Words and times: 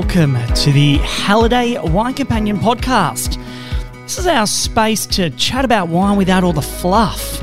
welcome 0.00 0.34
to 0.54 0.72
the 0.72 0.96
Halliday 0.96 1.78
Wine 1.78 2.14
Companion 2.14 2.56
podcast. 2.56 3.36
This 4.04 4.16
is 4.16 4.26
our 4.26 4.46
space 4.46 5.04
to 5.08 5.28
chat 5.28 5.62
about 5.62 5.88
wine 5.88 6.16
without 6.16 6.42
all 6.42 6.54
the 6.54 6.62
fluff. 6.62 7.42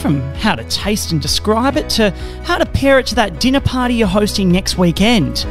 From 0.00 0.20
how 0.34 0.56
to 0.56 0.64
taste 0.64 1.12
and 1.12 1.22
describe 1.22 1.76
it 1.76 1.88
to 1.90 2.10
how 2.42 2.58
to 2.58 2.66
pair 2.66 2.98
it 2.98 3.06
to 3.06 3.14
that 3.14 3.38
dinner 3.38 3.60
party 3.60 3.94
you're 3.94 4.08
hosting 4.08 4.50
next 4.50 4.76
weekend. 4.76 5.46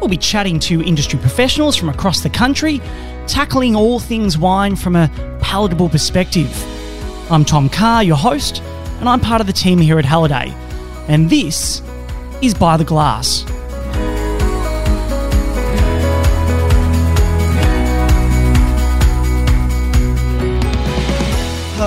We'll 0.00 0.08
be 0.08 0.16
chatting 0.16 0.58
to 0.60 0.82
industry 0.82 1.18
professionals 1.18 1.76
from 1.76 1.90
across 1.90 2.22
the 2.22 2.30
country, 2.30 2.80
tackling 3.26 3.76
all 3.76 4.00
things 4.00 4.38
wine 4.38 4.76
from 4.76 4.96
a 4.96 5.10
palatable 5.42 5.90
perspective. 5.90 6.50
I'm 7.30 7.44
Tom 7.44 7.68
Carr, 7.68 8.02
your 8.02 8.16
host, 8.16 8.62
and 9.00 9.10
I'm 9.10 9.20
part 9.20 9.42
of 9.42 9.46
the 9.46 9.52
team 9.52 9.78
here 9.78 9.98
at 9.98 10.06
Halliday. 10.06 10.54
And 11.08 11.28
this 11.28 11.82
is 12.40 12.54
By 12.54 12.78
the 12.78 12.84
Glass. 12.84 13.44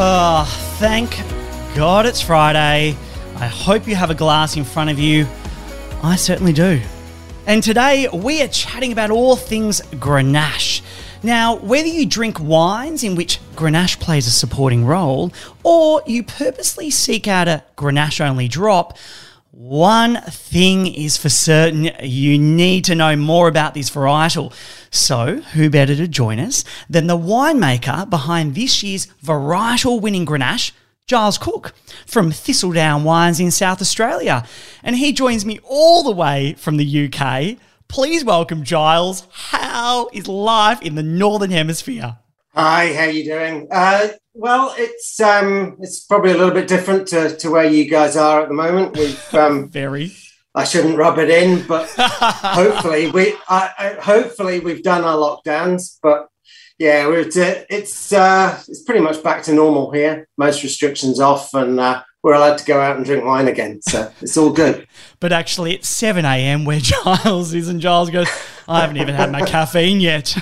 Oh, 0.02 0.46
thank 0.80 1.10
God 1.76 2.06
it's 2.06 2.22
Friday. 2.22 2.96
I 3.36 3.48
hope 3.48 3.86
you 3.86 3.96
have 3.96 4.10
a 4.10 4.16
glass 4.16 4.56
in 4.56 4.64
front 4.64 4.90
of 4.90 4.98
you. 4.98 5.28
I 6.02 6.16
certainly 6.16 6.54
do. 6.54 6.82
And 7.46 7.62
today 7.62 8.08
we 8.14 8.42
are 8.42 8.48
chatting 8.48 8.94
about 8.94 9.12
all 9.12 9.36
things 9.36 9.82
Grenache. 9.96 10.82
Now, 11.22 11.58
whether 11.58 11.90
you 11.90 12.06
drink 12.06 12.40
wines 12.40 13.04
in 13.04 13.16
which 13.16 13.42
Grenache 13.58 14.00
plays 14.00 14.26
a 14.26 14.32
supporting 14.32 14.86
role, 14.86 15.34
or 15.64 16.02
you 16.08 16.24
purposely 16.24 16.90
seek 16.90 17.28
out 17.28 17.50
a 17.50 17.66
Grenache 17.76 18.26
only 18.26 18.48
drop, 18.48 18.98
one 19.52 20.22
thing 20.22 20.86
is 20.86 21.18
for 21.18 21.30
certain 21.30 21.90
you 22.04 22.38
need 22.38 22.86
to 22.86 22.94
know 22.94 23.16
more 23.16 23.48
about 23.48 23.74
this 23.74 23.90
varietal. 23.90 24.54
So, 24.92 25.38
who 25.38 25.72
better 25.72 25.96
to 25.96 26.08
join 26.08 26.40
us 26.40 26.64
than 26.88 27.08
the 27.08 27.18
winemaker 27.18 28.08
behind 28.10 28.54
this 28.54 28.84
year's 28.84 29.08
varietal 29.24 30.02
winning 30.02 30.26
Grenache, 30.26 30.72
Giles 31.08 31.40
Cooke 31.40 31.74
from 32.06 32.32
Thistledown 32.32 33.04
Wines 33.04 33.40
in 33.40 33.50
South 33.50 33.82
Australia. 33.82 34.46
And 34.84 34.96
he 34.96 35.12
joins 35.12 35.46
me 35.46 35.60
all 35.64 36.04
the 36.04 36.12
way 36.12 36.54
from 36.54 36.78
the 36.78 37.10
UK. 37.12 37.58
Please 37.88 38.24
welcome 38.24 38.64
Giles. 38.64 39.28
How 39.32 40.10
is 40.14 40.28
life 40.28 40.80
in 40.84 40.94
the 40.94 41.02
Northern 41.02 41.50
Hemisphere? 41.50 42.18
Hi, 42.56 42.94
how 42.94 43.04
you 43.04 43.26
doing? 43.26 43.68
Uh, 43.70 44.08
well, 44.34 44.74
it's 44.76 45.20
um, 45.20 45.78
it's 45.82 46.00
probably 46.00 46.32
a 46.32 46.38
little 46.38 46.54
bit 46.54 46.68
different 46.68 47.08
to, 47.10 47.38
to 47.38 47.52
where 47.52 47.66
you 47.66 47.88
guys 47.88 48.18
are 48.18 48.42
at 48.42 48.48
the 48.48 48.56
moment. 48.56 48.98
We've 48.98 49.34
um, 49.36 49.70
very. 49.70 50.14
I 50.56 50.64
shouldn't 50.64 50.98
rub 50.98 51.20
it 51.20 51.30
in, 51.30 51.66
but 51.68 51.88
hopefully 51.98 53.12
we 53.12 53.36
I, 53.48 53.72
I, 53.78 53.88
hopefully 54.02 54.60
we've 54.62 54.82
done 54.82 55.04
our 55.04 55.16
lockdowns. 55.16 56.00
But 56.02 56.28
yeah, 56.80 57.06
we're 57.06 57.30
it's 57.30 58.12
uh, 58.12 58.60
it's 58.68 58.82
pretty 58.82 59.02
much 59.02 59.22
back 59.22 59.44
to 59.44 59.54
normal 59.54 59.92
here. 59.92 60.28
Most 60.36 60.64
restrictions 60.64 61.20
off, 61.20 61.54
and 61.54 61.80
uh, 61.80 62.02
we're 62.24 62.34
allowed 62.34 62.58
to 62.58 62.66
go 62.66 62.82
out 62.82 62.98
and 62.98 63.06
drink 63.06 63.26
wine 63.26 63.48
again. 63.48 63.80
So 63.84 64.12
it's 64.22 64.38
all 64.38 64.52
good. 64.52 64.88
but 65.20 65.32
actually, 65.32 65.76
it's 65.76 65.88
seven 65.88 66.26
a.m. 66.26 66.66
where 66.66 66.80
Giles 66.80 67.54
is, 67.54 67.68
and 67.68 67.80
Giles 67.80 68.10
goes, 68.10 68.28
"I 68.68 68.82
haven't 68.82 68.98
even 68.98 69.14
had 69.14 69.32
my 69.32 69.42
caffeine 69.42 70.00
yet." 70.00 70.36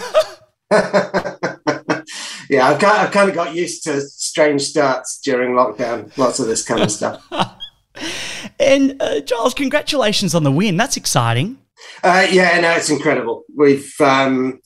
Yeah, 2.50 2.67
I've, 2.67 2.80
got, 2.80 3.00
I've 3.00 3.12
kind 3.12 3.30
of 3.30 3.36
got 3.36 3.53
used 3.53 3.84
to 3.84 4.02
strange 4.02 4.62
starts 4.62 5.20
during 5.23 5.53
lockdown. 5.53 6.16
Lots 6.17 6.40
of 6.40 6.48
this 6.48 6.64
kind 6.64 6.81
of 6.81 6.92
stuff. 6.92 7.26
and 8.59 9.02
uh, 9.02 9.20
Giles, 9.22 9.54
congratulations 9.54 10.34
on 10.36 10.44
the 10.44 10.52
win. 10.52 10.77
That's 10.77 10.98
exciting. 10.98 11.58
Uh, 12.04 12.27
yeah, 12.30 12.60
no, 12.60 12.71
it's 12.71 12.89
incredible. 12.89 13.44
We've 13.55 13.94
um, 13.99 14.60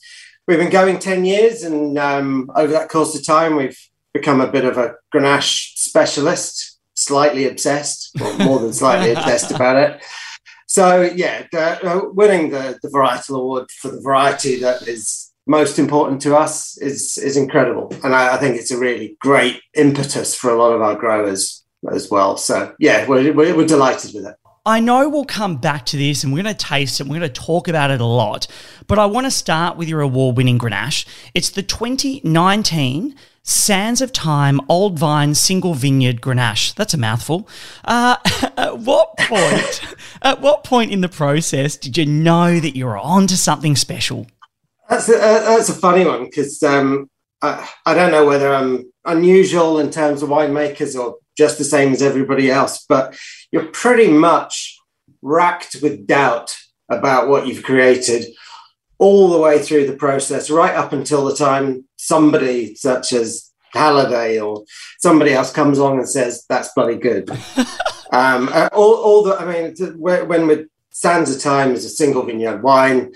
we've 0.48 0.60
been 0.60 0.70
going 0.70 1.00
ten 1.00 1.26
years, 1.26 1.64
and 1.64 1.98
um, 1.98 2.50
over 2.56 2.72
that 2.74 2.90
course 2.90 3.16
of 3.16 3.26
time, 3.26 3.56
we've 3.56 3.78
become 4.14 4.42
a 4.42 4.52
bit 4.52 4.66
of 4.66 4.78
a 4.78 4.96
Grenache 5.14 5.74
specialist, 5.76 6.80
slightly 6.94 7.48
obsessed, 7.48 8.12
or 8.22 8.38
more 8.38 8.60
than 8.60 8.74
slightly 8.74 9.12
obsessed 9.16 9.52
about 9.52 9.78
it. 9.78 10.04
So 10.68 11.02
yeah, 11.02 11.48
the, 11.52 11.86
uh, 11.86 12.02
winning 12.14 12.50
the 12.50 12.80
the 12.82 12.90
varietal 12.90 13.38
award 13.40 13.70
for 13.72 13.90
the 13.90 14.02
variety 14.02 14.60
that 14.60 14.88
is 14.88 15.31
most 15.52 15.78
important 15.78 16.22
to 16.22 16.36
us 16.36 16.78
is 16.78 17.18
is 17.18 17.38
incredible, 17.38 17.94
and 18.04 18.16
I, 18.16 18.36
I, 18.36 18.38
think 18.38 18.56
it's 18.56 18.72
a 18.72 18.78
really 18.78 19.18
great 19.20 19.62
impetus 19.76 20.34
for 20.34 20.50
a 20.50 20.58
lot 20.58 20.74
of 20.74 20.82
our 20.82 20.96
growers 20.96 21.64
as 21.92 22.10
well. 22.10 22.38
So 22.38 22.74
yeah, 22.80 23.08
we're, 23.08 23.34
we're, 23.34 23.56
we're 23.56 23.68
delighted 23.68 24.14
with 24.16 24.26
it. 24.26 24.36
I 24.66 24.80
know 24.80 25.10
we'll 25.10 25.26
come 25.26 25.58
back 25.58 25.88
to 25.88 25.98
this 25.98 26.24
and 26.24 26.32
we're 26.32 26.44
going 26.44 26.56
to 26.56 26.66
taste 26.66 27.00
it. 27.00 27.08
We're 27.08 27.18
going 27.18 27.34
to 27.34 27.42
talk 27.42 27.68
about 27.68 27.90
it 27.90 28.00
a 28.00 28.06
lot. 28.06 28.46
But 28.86 29.00
I 29.00 29.08
want 29.08 29.26
to 29.26 29.32
start 29.32 29.76
with 29.76 29.90
your 29.90 30.02
award 30.02 30.38
winning 30.38 30.60
Grenache. 30.60 31.08
It's 31.34 31.50
the 31.50 31.64
2019 31.64 33.16
Sands 33.42 34.02
of 34.02 34.14
Time 34.14 34.62
Old 34.70 35.00
Vine 35.00 35.34
Single 35.34 35.74
Vineyard 35.74 36.22
Grenache. 36.22 36.76
That's 36.76 36.94
a 36.94 36.98
mouthful. 36.98 37.50
Uh, 37.84 38.18
at 38.58 38.78
what 38.78 39.18
point? 39.18 39.82
at 40.22 40.42
what 40.42 40.64
point 40.64 40.92
in 40.92 41.02
the 41.02 41.10
process 41.10 41.76
did 41.76 41.98
you 41.98 42.06
know 42.06 42.60
that 42.60 42.76
you 42.76 42.86
were 42.86 43.00
onto 43.00 43.36
something 43.36 43.76
special? 43.76 44.28
That's 44.92 45.08
a, 45.08 45.16
uh, 45.16 45.40
that's 45.56 45.70
a 45.70 45.74
funny 45.74 46.04
one 46.04 46.26
because 46.26 46.62
um, 46.64 47.10
I, 47.42 47.66
I 47.86 47.94
don't 47.94 48.12
know 48.12 48.26
whether 48.26 48.54
I'm 48.54 48.92
unusual 49.06 49.80
in 49.80 49.90
terms 49.90 50.22
of 50.22 50.28
winemakers 50.28 51.00
or 51.00 51.16
just 51.38 51.58
the 51.58 51.64
same 51.64 51.94
as 51.94 52.02
everybody 52.02 52.52
else, 52.52 52.84
but 52.90 53.18
you're 53.54 53.68
pretty 53.68 54.12
much 54.12 54.78
racked 55.22 55.78
with 55.82 56.06
doubt 56.06 56.58
about 56.90 57.30
what 57.30 57.48
you've 57.48 57.64
created 57.64 58.26
all 58.98 59.30
the 59.30 59.40
way 59.40 59.60
through 59.60 59.88
the 59.88 59.96
process, 59.96 60.50
right 60.50 60.76
up 60.76 60.92
until 60.92 61.24
the 61.24 61.38
time 61.38 61.88
somebody 61.96 62.76
such 62.76 63.14
as 63.14 63.50
Halliday 63.74 64.42
or 64.42 64.66
somebody 65.00 65.32
else 65.32 65.54
comes 65.54 65.78
along 65.78 66.00
and 66.00 66.10
says 66.10 66.44
that's 66.50 66.74
bloody 66.74 66.98
good. 66.98 67.30
um, 68.12 68.50
uh, 68.52 68.68
all, 68.74 68.96
all 68.96 69.24
the, 69.24 69.38
I 69.38 69.46
mean, 69.46 69.98
when 69.98 70.48
with 70.48 70.68
Sands 70.90 71.34
of 71.34 71.42
Time 71.42 71.72
is 71.72 71.86
a 71.86 71.90
single 71.90 72.24
vineyard 72.24 72.62
wine, 72.62 73.14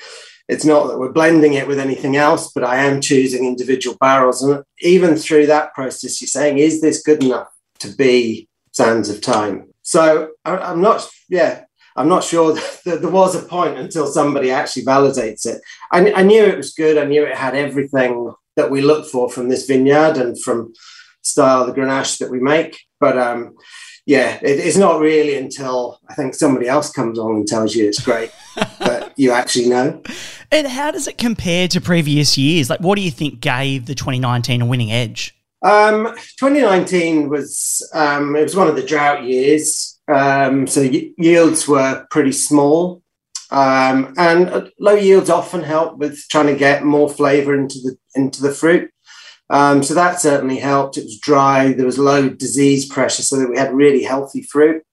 it's 0.47 0.65
not 0.65 0.87
that 0.87 0.99
we're 0.99 1.11
blending 1.11 1.53
it 1.53 1.67
with 1.67 1.79
anything 1.79 2.15
else, 2.15 2.51
but 2.53 2.63
I 2.63 2.77
am 2.77 3.01
choosing 3.01 3.45
individual 3.45 3.97
barrels. 3.99 4.43
And 4.43 4.63
even 4.81 5.15
through 5.15 5.47
that 5.47 5.73
process, 5.73 6.21
you're 6.21 6.27
saying, 6.27 6.59
is 6.59 6.81
this 6.81 7.01
good 7.01 7.23
enough 7.23 7.47
to 7.79 7.89
be 7.89 8.47
Sands 8.71 9.09
of 9.09 9.21
Time? 9.21 9.73
So 9.81 10.29
I, 10.43 10.71
am 10.71 10.81
not, 10.81 11.09
yeah, 11.29 11.63
I'm 11.95 12.09
not 12.09 12.23
sure 12.23 12.53
that 12.85 13.01
there 13.01 13.09
was 13.09 13.35
a 13.35 13.47
point 13.47 13.77
until 13.77 14.07
somebody 14.07 14.51
actually 14.51 14.85
validates 14.85 15.45
it. 15.45 15.61
I, 15.91 16.11
I 16.13 16.21
knew 16.21 16.43
it 16.43 16.57
was 16.57 16.73
good. 16.73 16.97
I 16.97 17.05
knew 17.05 17.23
it 17.23 17.35
had 17.35 17.55
everything 17.55 18.33
that 18.55 18.69
we 18.69 18.81
look 18.81 19.07
for 19.07 19.29
from 19.29 19.49
this 19.49 19.65
vineyard 19.65 20.17
and 20.17 20.41
from 20.41 20.73
style 21.23 21.61
of 21.61 21.67
the 21.67 21.73
Grenache 21.73 22.19
that 22.19 22.31
we 22.31 22.39
make. 22.39 22.79
But 22.99 23.17
um, 23.17 23.55
yeah, 24.05 24.37
it, 24.41 24.59
it's 24.59 24.77
not 24.77 24.99
really 24.99 25.35
until 25.35 25.99
I 26.07 26.13
think 26.13 26.35
somebody 26.35 26.67
else 26.67 26.91
comes 26.91 27.17
on 27.17 27.35
and 27.35 27.47
tells 27.47 27.75
you 27.75 27.87
it's 27.87 28.01
great 28.01 28.31
that 28.55 29.13
you 29.15 29.31
actually 29.31 29.67
know. 29.67 30.01
And 30.51 30.67
how 30.67 30.91
does 30.91 31.07
it 31.07 31.17
compare 31.17 31.67
to 31.69 31.81
previous 31.81 32.37
years? 32.37 32.69
Like, 32.69 32.81
what 32.81 32.95
do 32.95 33.01
you 33.01 33.11
think 33.11 33.39
gave 33.39 33.87
the 33.87 33.95
2019 33.95 34.61
a 34.61 34.65
winning 34.65 34.91
edge? 34.91 35.35
Um, 35.63 36.15
2019 36.37 37.29
was 37.29 37.89
um, 37.93 38.35
it 38.35 38.43
was 38.43 38.55
one 38.55 38.67
of 38.67 38.75
the 38.75 38.85
drought 38.85 39.23
years, 39.23 39.99
um, 40.07 40.67
so 40.67 40.81
y- 40.81 41.09
yields 41.17 41.67
were 41.67 42.05
pretty 42.11 42.33
small, 42.33 43.01
um, 43.49 44.13
and 44.17 44.49
uh, 44.49 44.67
low 44.79 44.93
yields 44.93 45.31
often 45.31 45.63
help 45.63 45.97
with 45.97 46.19
trying 46.29 46.47
to 46.47 46.55
get 46.55 46.83
more 46.83 47.09
flavour 47.09 47.55
into 47.55 47.79
the 47.79 47.97
into 48.13 48.43
the 48.43 48.51
fruit. 48.51 48.91
Um, 49.49 49.83
so 49.83 49.93
that 49.93 50.19
certainly 50.19 50.57
helped. 50.57 50.97
It 50.97 51.03
was 51.03 51.19
dry. 51.19 51.73
There 51.73 51.85
was 51.85 51.99
low 51.99 52.29
disease 52.29 52.87
pressure, 52.87 53.23
so 53.23 53.37
that 53.37 53.49
we 53.49 53.57
had 53.57 53.73
really 53.73 54.03
healthy 54.03 54.41
fruit. 54.41 54.83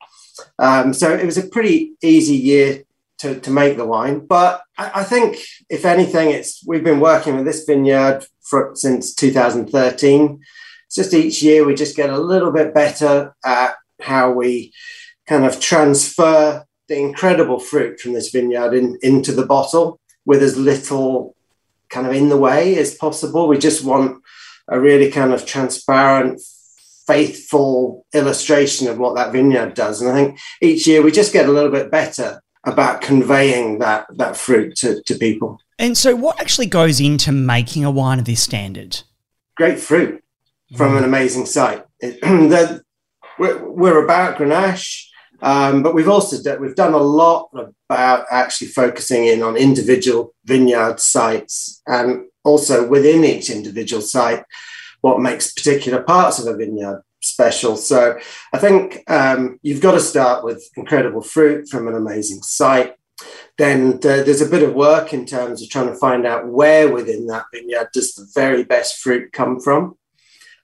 Um, 0.58 0.92
so 0.92 1.12
it 1.12 1.24
was 1.24 1.38
a 1.38 1.46
pretty 1.46 1.92
easy 2.02 2.36
year 2.36 2.84
to, 3.18 3.40
to 3.40 3.50
make 3.50 3.76
the 3.76 3.86
wine. 3.86 4.26
But 4.26 4.62
I, 4.76 4.90
I, 4.96 5.04
think, 5.04 5.38
if 5.70 5.84
anything, 5.84 6.30
it's 6.30 6.64
we've 6.66 6.84
been 6.84 7.00
working 7.00 7.36
with 7.36 7.44
this 7.44 7.64
vineyard 7.64 8.26
for, 8.42 8.72
since 8.74 9.14
2013. 9.14 10.40
It's 10.86 10.96
just 10.96 11.14
each 11.14 11.42
year 11.42 11.64
we 11.64 11.74
just 11.74 11.96
get 11.96 12.10
a 12.10 12.18
little 12.18 12.52
bit 12.52 12.74
better 12.74 13.34
at 13.44 13.74
how 14.00 14.32
we 14.32 14.72
kind 15.26 15.44
of 15.44 15.60
transfer 15.60 16.66
the 16.88 16.98
incredible 16.98 17.58
fruit 17.58 18.00
from 18.00 18.12
this 18.12 18.30
vineyard 18.30 18.74
in, 18.74 18.98
into 19.02 19.32
the 19.32 19.46
bottle 19.46 20.00
with 20.24 20.42
as 20.42 20.56
little 20.56 21.34
kind 21.88 22.06
of 22.06 22.12
in 22.12 22.28
the 22.28 22.36
way 22.36 22.76
as 22.76 22.94
possible. 22.94 23.48
We 23.48 23.58
just 23.58 23.84
want 23.84 24.21
a 24.68 24.80
really 24.80 25.10
kind 25.10 25.32
of 25.32 25.46
transparent, 25.46 26.40
faithful 27.06 28.06
illustration 28.12 28.88
of 28.88 28.98
what 28.98 29.16
that 29.16 29.32
vineyard 29.32 29.74
does. 29.74 30.00
And 30.00 30.10
I 30.10 30.14
think 30.14 30.38
each 30.60 30.86
year 30.86 31.02
we 31.02 31.12
just 31.12 31.32
get 31.32 31.48
a 31.48 31.52
little 31.52 31.70
bit 31.70 31.90
better 31.90 32.42
about 32.64 33.00
conveying 33.00 33.80
that 33.80 34.06
that 34.16 34.36
fruit 34.36 34.76
to, 34.76 35.02
to 35.02 35.14
people. 35.16 35.58
And 35.78 35.98
so 35.98 36.14
what 36.14 36.40
actually 36.40 36.66
goes 36.66 37.00
into 37.00 37.32
making 37.32 37.84
a 37.84 37.90
wine 37.90 38.18
of 38.18 38.24
this 38.24 38.42
standard? 38.42 39.02
Great 39.56 39.80
fruit 39.80 40.22
from 40.76 40.92
mm. 40.92 40.98
an 40.98 41.04
amazing 41.04 41.46
site. 41.46 41.84
It, 42.00 42.22
we're, 43.38 43.68
we're 43.68 44.04
about 44.04 44.38
Grenache. 44.38 45.08
Um, 45.42 45.82
but 45.82 45.92
we've 45.92 46.08
also 46.08 46.40
done, 46.40 46.60
we've 46.60 46.76
done 46.76 46.94
a 46.94 46.98
lot 46.98 47.50
about 47.90 48.26
actually 48.30 48.68
focusing 48.68 49.26
in 49.26 49.42
on 49.42 49.56
individual 49.56 50.34
vineyard 50.44 51.00
sites 51.00 51.82
and 51.84 52.26
also 52.44 52.86
within 52.86 53.24
each 53.24 53.50
individual 53.50 54.02
site, 54.02 54.44
what 55.00 55.20
makes 55.20 55.52
particular 55.52 56.02
parts 56.02 56.38
of 56.38 56.46
a 56.46 56.56
vineyard 56.56 57.02
special. 57.20 57.76
So 57.76 58.18
I 58.52 58.58
think 58.58 59.02
um, 59.08 59.58
you've 59.62 59.80
got 59.80 59.92
to 59.92 60.00
start 60.00 60.44
with 60.44 60.68
incredible 60.76 61.22
fruit 61.22 61.68
from 61.68 61.88
an 61.88 61.94
amazing 61.94 62.42
site. 62.42 62.94
Then 63.58 64.00
there's 64.00 64.40
a 64.40 64.48
bit 64.48 64.62
of 64.62 64.74
work 64.74 65.12
in 65.12 65.26
terms 65.26 65.62
of 65.62 65.68
trying 65.68 65.88
to 65.88 65.94
find 65.94 66.26
out 66.26 66.48
where 66.48 66.90
within 66.90 67.26
that 67.26 67.46
vineyard 67.52 67.88
does 67.92 68.14
the 68.14 68.26
very 68.34 68.64
best 68.64 68.98
fruit 68.98 69.32
come 69.32 69.60
from. 69.60 69.96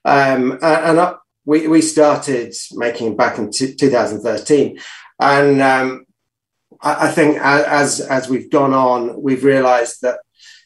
Um, 0.03 0.57
and 0.61 1.15
we, 1.45 1.67
we 1.67 1.81
started 1.81 2.53
making 2.73 3.15
back 3.15 3.37
in 3.37 3.51
t- 3.51 3.75
2013. 3.75 4.79
And 5.19 5.61
um, 5.61 6.05
I, 6.81 7.07
I, 7.07 7.11
think 7.11 7.37
as, 7.39 8.01
as 8.01 8.29
we've 8.29 8.49
gone 8.49 8.73
on, 8.73 9.21
we've 9.21 9.43
realized 9.43 10.01
that 10.01 10.19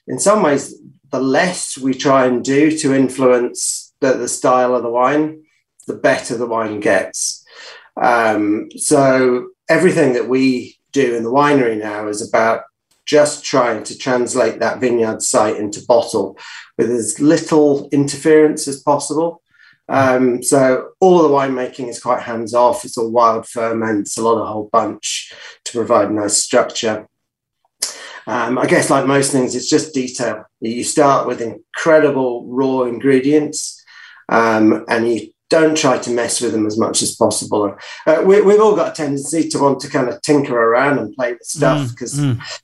in 0.07 0.19
some 0.19 0.43
ways, 0.43 0.75
the 1.13 1.21
less 1.21 1.77
we 1.77 1.93
try 1.93 2.25
and 2.25 2.43
do 2.43 2.75
to 2.75 2.91
influence 2.91 3.93
the, 4.01 4.13
the 4.13 4.27
style 4.27 4.73
of 4.73 4.81
the 4.81 4.89
wine, 4.89 5.43
the 5.85 5.93
better 5.93 6.35
the 6.35 6.47
wine 6.47 6.79
gets. 6.79 7.45
Um, 8.01 8.69
so 8.75 9.49
everything 9.69 10.13
that 10.13 10.27
we 10.27 10.79
do 10.91 11.15
in 11.15 11.23
the 11.23 11.31
winery 11.31 11.79
now 11.79 12.07
is 12.07 12.27
about 12.27 12.63
just 13.05 13.45
trying 13.45 13.83
to 13.83 13.95
translate 13.95 14.59
that 14.59 14.79
vineyard 14.79 15.21
site 15.21 15.57
into 15.57 15.85
bottle 15.85 16.35
with 16.79 16.89
as 16.89 17.19
little 17.19 17.89
interference 17.91 18.67
as 18.67 18.81
possible. 18.81 19.43
Um, 19.89 20.41
so 20.41 20.93
all 20.99 21.21
the 21.21 21.29
winemaking 21.29 21.89
is 21.89 22.01
quite 22.01 22.23
hands 22.23 22.55
off. 22.55 22.85
It's 22.85 22.97
all 22.97 23.11
wild 23.11 23.47
ferments, 23.47 24.17
a 24.17 24.23
lot 24.23 24.41
of 24.41 24.47
whole 24.47 24.69
bunch 24.71 25.31
to 25.65 25.73
provide 25.73 26.09
nice 26.09 26.37
structure. 26.37 27.07
Um, 28.27 28.57
I 28.57 28.65
guess, 28.65 28.89
like 28.89 29.05
most 29.05 29.31
things, 29.31 29.55
it's 29.55 29.69
just 29.69 29.93
detail. 29.93 30.45
You 30.61 30.83
start 30.83 31.27
with 31.27 31.41
incredible 31.41 32.45
raw 32.47 32.83
ingredients, 32.83 33.83
um, 34.29 34.85
and 34.87 35.07
you 35.07 35.33
don't 35.49 35.77
try 35.77 35.97
to 35.99 36.09
mess 36.09 36.41
with 36.41 36.51
them 36.51 36.65
as 36.65 36.79
much 36.79 37.01
as 37.01 37.15
possible. 37.15 37.77
Uh, 38.07 38.23
we, 38.25 38.37
have 38.37 38.59
all 38.59 38.75
got 38.75 38.93
a 38.93 38.95
tendency 38.95 39.47
to 39.49 39.59
want 39.59 39.79
to 39.81 39.89
kind 39.89 40.09
of 40.09 40.21
tinker 40.21 40.55
around 40.55 40.97
and 40.97 41.13
play 41.15 41.33
with 41.33 41.43
stuff 41.43 41.89
because 41.91 42.19
mm, 42.19 42.35
mm. 42.35 42.61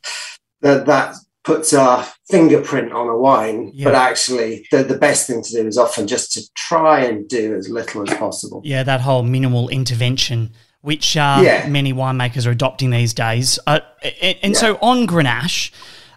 that, 0.62 0.88
that 0.88 1.16
puts 1.44 1.74
our 1.74 2.08
fingerprint 2.30 2.92
on 2.92 3.08
a 3.08 3.16
wine, 3.18 3.72
yeah. 3.74 3.86
but 3.86 3.96
actually 3.96 4.68
the, 4.72 4.84
the 4.84 4.98
best 4.98 5.28
thing 5.28 5.42
to 5.44 5.52
do 5.52 5.68
is 5.68 5.78
often 5.78 6.08
just 6.08 6.32
to 6.34 6.42
try 6.56 7.02
and 7.02 7.28
do 7.28 7.56
as 7.56 7.70
little 7.70 8.10
as 8.10 8.18
possible. 8.18 8.62
Yeah, 8.64 8.84
that 8.84 9.02
whole 9.02 9.24
minimal 9.24 9.70
intervention, 9.70 10.54
which 10.82 11.18
uh, 11.18 11.42
yeah. 11.44 11.68
many 11.68 11.94
winemakers 11.94 12.48
are 12.48 12.52
adopting 12.52 12.90
these 12.90 13.14
days. 13.14 13.60
Uh, 13.68 13.80
and, 14.22 14.38
and 14.44 14.54
yeah. 14.54 14.60
so 14.60 14.78
on 14.82 15.06
Grenache, 15.06 15.72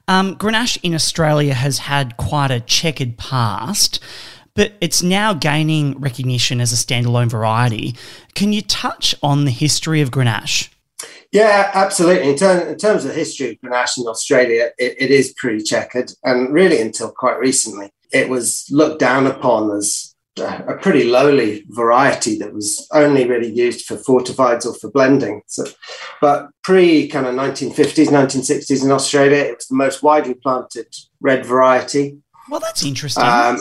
um, 0.09 0.37
Grenache 0.37 0.79
in 0.82 0.94
Australia 0.94 1.55
has 1.55 1.79
had 1.79 2.17
quite 2.17 2.50
a 2.50 2.61
checkered 2.61 3.17
past. 3.17 4.00
But 4.55 4.75
it's 4.82 5.03
now 5.03 5.32
gaining 5.32 5.99
recognition 5.99 6.61
as 6.61 6.73
a 6.73 6.76
standalone 6.76 7.31
variety. 7.31 7.94
Can 8.35 8.53
you 8.53 8.61
touch 8.61 9.14
on 9.23 9.47
the 9.47 9.50
history 9.50 10.03
of 10.03 10.11
Grenache? 10.11 10.69
Yeah, 11.32 11.70
absolutely. 11.73 12.29
In, 12.29 12.37
ter- 12.37 12.69
in, 12.69 12.76
terms 12.76 13.06
of 13.06 13.15
history 13.15 13.53
of 13.53 13.61
Grenache 13.61 13.97
in 13.97 14.06
Australia, 14.06 14.70
it, 14.76 14.97
it 14.99 15.11
is 15.11 15.32
pretty 15.38 15.62
checkered. 15.65 16.12
And 16.23 16.53
really, 16.53 16.81
until 16.82 17.11
quite 17.11 17.38
recently, 17.38 17.91
it 18.12 18.29
was 18.29 18.67
looked 18.70 19.00
down 19.00 19.26
upon 19.26 19.75
as 19.75 20.12
a 20.38 20.79
pretty 20.81 21.05
lowly 21.05 21.64
variety 21.69 22.38
that 22.38 22.55
was 22.55 22.88
only 22.93 23.29
really 23.29 23.52
used 23.52 23.84
for 23.84 23.96
fortifieds 23.96 24.64
or 24.64 24.75
for 24.75 24.90
blending. 24.90 25.43
So, 25.46 25.64
but 26.20 26.49
pre 26.62 27.08
kind 27.08 27.26
of 27.26 27.34
1950s, 27.34 28.08
1960s 28.08 28.84
in 28.84 28.90
Australia, 28.90 29.37
it 29.37 29.56
was 29.56 29.67
the 29.67 29.76
most 29.76 30.02
widely 30.02 30.34
planted 30.34 30.87
red 31.20 31.44
variety. 31.44 32.19
Well, 32.49 32.61
that's 32.61 32.84
interesting. 32.84 33.25
Um, 33.25 33.58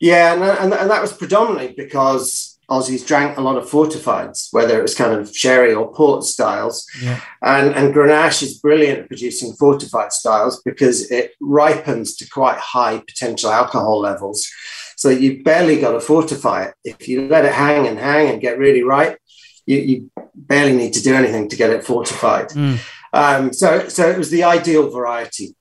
yeah, 0.00 0.34
and, 0.34 0.42
and, 0.42 0.72
and 0.74 0.90
that 0.90 1.02
was 1.02 1.12
predominantly 1.12 1.74
because 1.76 2.58
Aussies 2.70 3.06
drank 3.06 3.36
a 3.36 3.42
lot 3.42 3.56
of 3.56 3.68
fortifieds, 3.68 4.48
whether 4.52 4.78
it 4.78 4.82
was 4.82 4.94
kind 4.94 5.12
of 5.12 5.34
sherry 5.36 5.74
or 5.74 5.92
port 5.92 6.24
styles. 6.24 6.86
Yeah. 7.00 7.20
And, 7.42 7.74
and 7.74 7.94
Grenache 7.94 8.42
is 8.42 8.58
brilliant 8.58 9.00
at 9.00 9.08
producing 9.08 9.52
fortified 9.54 10.12
styles 10.12 10.62
because 10.62 11.10
it 11.10 11.32
ripens 11.40 12.16
to 12.16 12.28
quite 12.28 12.58
high 12.58 12.98
potential 12.98 13.50
alcohol 13.50 14.00
levels. 14.00 14.50
So 14.96 15.10
you 15.10 15.42
barely 15.42 15.80
got 15.80 15.92
to 15.92 16.00
fortify 16.00 16.64
it. 16.64 16.74
If 16.84 17.08
you 17.08 17.28
let 17.28 17.44
it 17.44 17.52
hang 17.52 17.86
and 17.86 17.98
hang 17.98 18.30
and 18.30 18.40
get 18.40 18.58
really 18.58 18.82
ripe, 18.82 19.18
you, 19.66 19.78
you 19.78 20.10
barely 20.34 20.76
need 20.76 20.92
to 20.94 21.02
do 21.02 21.14
anything 21.14 21.48
to 21.48 21.56
get 21.56 21.70
it 21.70 21.84
fortified. 21.84 22.50
Mm. 22.50 22.78
Um, 23.12 23.52
so, 23.52 23.88
so 23.88 24.08
it 24.08 24.18
was 24.18 24.30
the 24.30 24.44
ideal 24.44 24.90
variety 24.90 25.54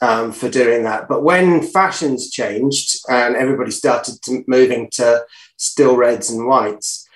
um, 0.00 0.32
for 0.32 0.48
doing 0.48 0.84
that. 0.84 1.08
But 1.08 1.22
when 1.22 1.62
fashions 1.62 2.30
changed 2.30 2.98
and 3.08 3.36
everybody 3.36 3.70
started 3.70 4.22
to 4.22 4.42
moving 4.46 4.88
to 4.92 5.24
still 5.56 5.96
reds 5.96 6.30
and 6.30 6.46
whites, 6.46 7.06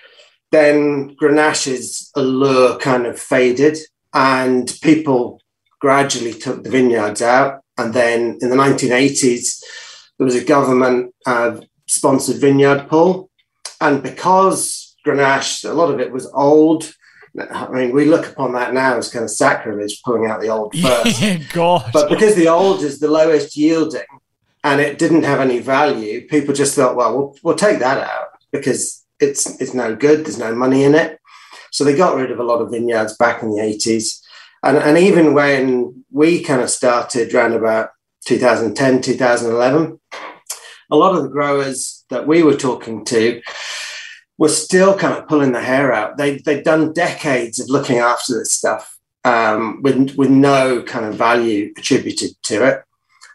then 0.51 1.15
Grenache's 1.15 2.11
allure 2.15 2.77
kind 2.77 3.05
of 3.05 3.19
faded 3.19 3.77
and 4.13 4.73
people 4.81 5.41
gradually 5.79 6.33
took 6.33 6.63
the 6.63 6.69
vineyards 6.69 7.21
out. 7.21 7.61
And 7.77 7.93
then 7.93 8.37
in 8.41 8.49
the 8.49 8.55
1980s, 8.55 9.63
there 10.19 10.25
was 10.25 10.35
a 10.35 10.43
government 10.43 11.15
uh, 11.25 11.59
sponsored 11.87 12.37
vineyard 12.37 12.87
pull. 12.89 13.31
And 13.81 14.03
because 14.03 14.97
Grenache, 15.07 15.67
a 15.67 15.73
lot 15.73 15.91
of 15.91 15.99
it 15.99 16.11
was 16.11 16.29
old, 16.33 16.93
I 17.39 17.69
mean, 17.69 17.93
we 17.93 18.05
look 18.05 18.27
upon 18.27 18.53
that 18.53 18.73
now 18.73 18.97
as 18.97 19.09
kind 19.09 19.23
of 19.23 19.31
sacrilege, 19.31 20.01
pulling 20.03 20.29
out 20.29 20.41
the 20.41 20.49
old 20.49 20.75
first. 20.81 21.21
Yeah, 21.21 21.37
God. 21.53 21.89
But 21.93 22.09
because 22.09 22.35
the 22.35 22.49
old 22.49 22.83
is 22.83 22.99
the 22.99 23.09
lowest 23.09 23.55
yielding 23.55 24.01
and 24.63 24.81
it 24.81 24.97
didn't 24.97 25.23
have 25.23 25.39
any 25.39 25.59
value, 25.59 26.27
people 26.27 26.53
just 26.53 26.75
thought, 26.75 26.97
well, 26.97 27.17
we'll, 27.17 27.37
we'll 27.41 27.55
take 27.55 27.79
that 27.79 27.97
out 27.97 28.27
because 28.51 29.05
it's 29.19 29.59
it's 29.61 29.73
no 29.73 29.95
good. 29.95 30.25
There's 30.25 30.39
no 30.39 30.53
money 30.53 30.83
in 30.83 30.95
it. 30.95 31.19
So 31.71 31.83
they 31.83 31.95
got 31.95 32.15
rid 32.15 32.31
of 32.31 32.39
a 32.39 32.43
lot 32.43 32.61
of 32.61 32.71
vineyards 32.71 33.15
back 33.15 33.41
in 33.41 33.51
the 33.51 33.61
80s. 33.61 34.19
And, 34.63 34.77
and 34.77 34.97
even 34.97 35.33
when 35.33 36.03
we 36.11 36.43
kind 36.43 36.61
of 36.61 36.69
started 36.69 37.33
around 37.33 37.53
about 37.53 37.91
2010, 38.29 39.01
2011, 39.01 39.99
a 40.91 40.95
lot 40.95 41.15
of 41.15 41.23
the 41.23 41.29
growers 41.29 42.05
that 42.11 42.27
we 42.27 42.43
were 42.43 42.55
talking 42.55 43.03
to 43.05 43.41
were 44.37 44.49
still 44.49 44.95
kind 44.95 45.17
of 45.17 45.27
pulling 45.27 45.51
the 45.51 45.61
hair 45.61 45.91
out. 45.91 46.15
They, 46.17 46.37
they'd 46.37 46.63
done 46.63 46.93
decades 46.93 47.59
of 47.59 47.69
looking 47.69 47.97
after 47.97 48.37
this 48.37 48.53
stuff 48.53 48.97
um, 49.25 49.81
with, 49.81 50.15
with 50.15 50.29
no 50.29 50.83
kind 50.83 51.05
of 51.05 51.15
value 51.15 51.73
attributed 51.75 52.31
to 52.43 52.65
it. 52.67 52.83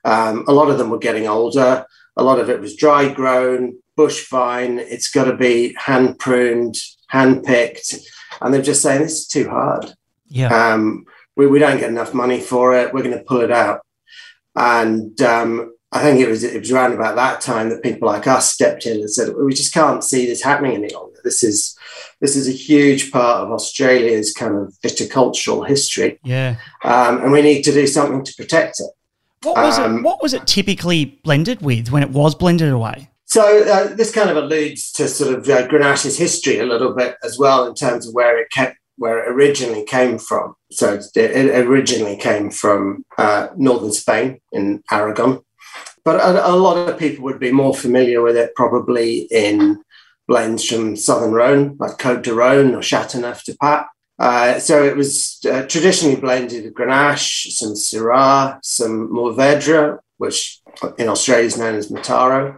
Um, 0.04 0.44
a 0.46 0.52
lot 0.52 0.70
of 0.70 0.78
them 0.78 0.90
were 0.90 0.98
getting 0.98 1.26
older. 1.26 1.84
A 2.16 2.22
lot 2.22 2.38
of 2.38 2.48
it 2.48 2.60
was 2.60 2.76
dry 2.76 3.12
grown, 3.12 3.76
bush 3.96 4.28
vine. 4.30 4.78
It's 4.78 5.10
got 5.10 5.24
to 5.24 5.36
be 5.36 5.74
hand 5.76 6.20
pruned, 6.20 6.76
hand 7.08 7.42
picked. 7.42 7.96
And 8.40 8.54
they're 8.54 8.62
just 8.62 8.82
saying, 8.82 9.02
this 9.02 9.22
is 9.22 9.26
too 9.26 9.48
hard. 9.48 9.92
Yeah. 10.28 10.54
Um, 10.54 11.04
we, 11.36 11.48
we 11.48 11.58
don't 11.58 11.80
get 11.80 11.90
enough 11.90 12.14
money 12.14 12.40
for 12.40 12.76
it. 12.76 12.94
We're 12.94 13.02
going 13.02 13.18
to 13.18 13.24
pull 13.24 13.40
it 13.40 13.50
out. 13.50 13.80
And 14.56 15.20
um, 15.22 15.74
I 15.92 16.02
think 16.02 16.20
it 16.20 16.28
was 16.28 16.42
it 16.42 16.58
was 16.58 16.72
around 16.72 16.92
about 16.92 17.16
that 17.16 17.40
time 17.40 17.70
that 17.70 17.82
people 17.82 18.08
like 18.08 18.26
us 18.26 18.52
stepped 18.52 18.86
in 18.86 18.98
and 18.98 19.10
said, 19.10 19.34
we 19.34 19.54
just 19.54 19.72
can't 19.72 20.02
see 20.02 20.26
this 20.26 20.42
happening 20.42 20.74
any 20.74 20.92
longer. 20.92 21.20
This 21.22 21.42
is 21.42 21.76
this 22.20 22.36
is 22.36 22.48
a 22.48 22.52
huge 22.52 23.12
part 23.12 23.42
of 23.42 23.52
Australia's 23.52 24.32
kind 24.32 24.56
of 24.56 24.74
viticultural 24.84 25.66
history. 25.66 26.18
Yeah. 26.24 26.56
Um, 26.82 27.22
and 27.22 27.32
we 27.32 27.42
need 27.42 27.62
to 27.62 27.72
do 27.72 27.86
something 27.86 28.24
to 28.24 28.34
protect 28.36 28.80
it. 28.80 28.90
What 29.42 29.56
was 29.56 29.78
um, 29.78 29.98
it? 29.98 30.02
What 30.02 30.22
was 30.22 30.34
it 30.34 30.46
typically 30.46 31.20
blended 31.22 31.62
with 31.62 31.90
when 31.90 32.02
it 32.02 32.10
was 32.10 32.34
blended 32.34 32.72
away? 32.72 33.10
So 33.26 33.64
uh, 33.64 33.94
this 33.94 34.12
kind 34.12 34.30
of 34.30 34.36
alludes 34.36 34.92
to 34.92 35.08
sort 35.08 35.36
of 35.36 35.48
uh, 35.48 35.66
Grenache's 35.66 36.16
history 36.16 36.58
a 36.58 36.64
little 36.64 36.94
bit 36.94 37.16
as 37.22 37.38
well 37.38 37.66
in 37.66 37.74
terms 37.74 38.06
of 38.06 38.14
where 38.14 38.40
it 38.40 38.50
came, 38.50 38.72
where 38.96 39.24
it 39.24 39.28
originally 39.28 39.84
came 39.84 40.18
from. 40.18 40.54
So 40.70 41.00
it 41.14 41.66
originally 41.66 42.16
came 42.16 42.50
from 42.50 43.04
uh, 43.18 43.48
northern 43.56 43.92
Spain 43.92 44.40
in 44.52 44.82
Aragon, 44.90 45.40
but 46.04 46.20
a, 46.20 46.50
a, 46.50 46.54
lot 46.54 46.76
of 46.76 46.98
people 46.98 47.24
would 47.24 47.40
be 47.40 47.52
more 47.52 47.74
familiar 47.74 48.22
with 48.22 48.36
it 48.36 48.54
probably 48.54 49.20
in 49.30 49.82
blends 50.28 50.64
from 50.64 50.96
southern 50.96 51.32
Rhone, 51.32 51.76
like 51.78 51.98
Côtes 51.98 52.22
du 52.22 52.34
Rhône 52.34 52.74
or 52.74 52.80
Châteauneuf 52.80 53.44
du 53.44 53.54
Pape. 53.60 53.86
Uh, 54.18 54.58
so 54.60 54.84
it 54.84 54.96
was 54.96 55.40
uh, 55.50 55.66
traditionally 55.66 56.16
blended 56.16 56.64
with 56.64 56.74
Grenache, 56.74 57.50
some 57.50 57.72
Syrah, 57.72 58.58
some 58.62 59.08
Mourvedre, 59.08 59.98
which 60.18 60.60
in 60.98 61.08
Australia 61.08 61.46
is 61.46 61.58
known 61.58 61.74
as 61.74 61.90
Mataro, 61.90 62.56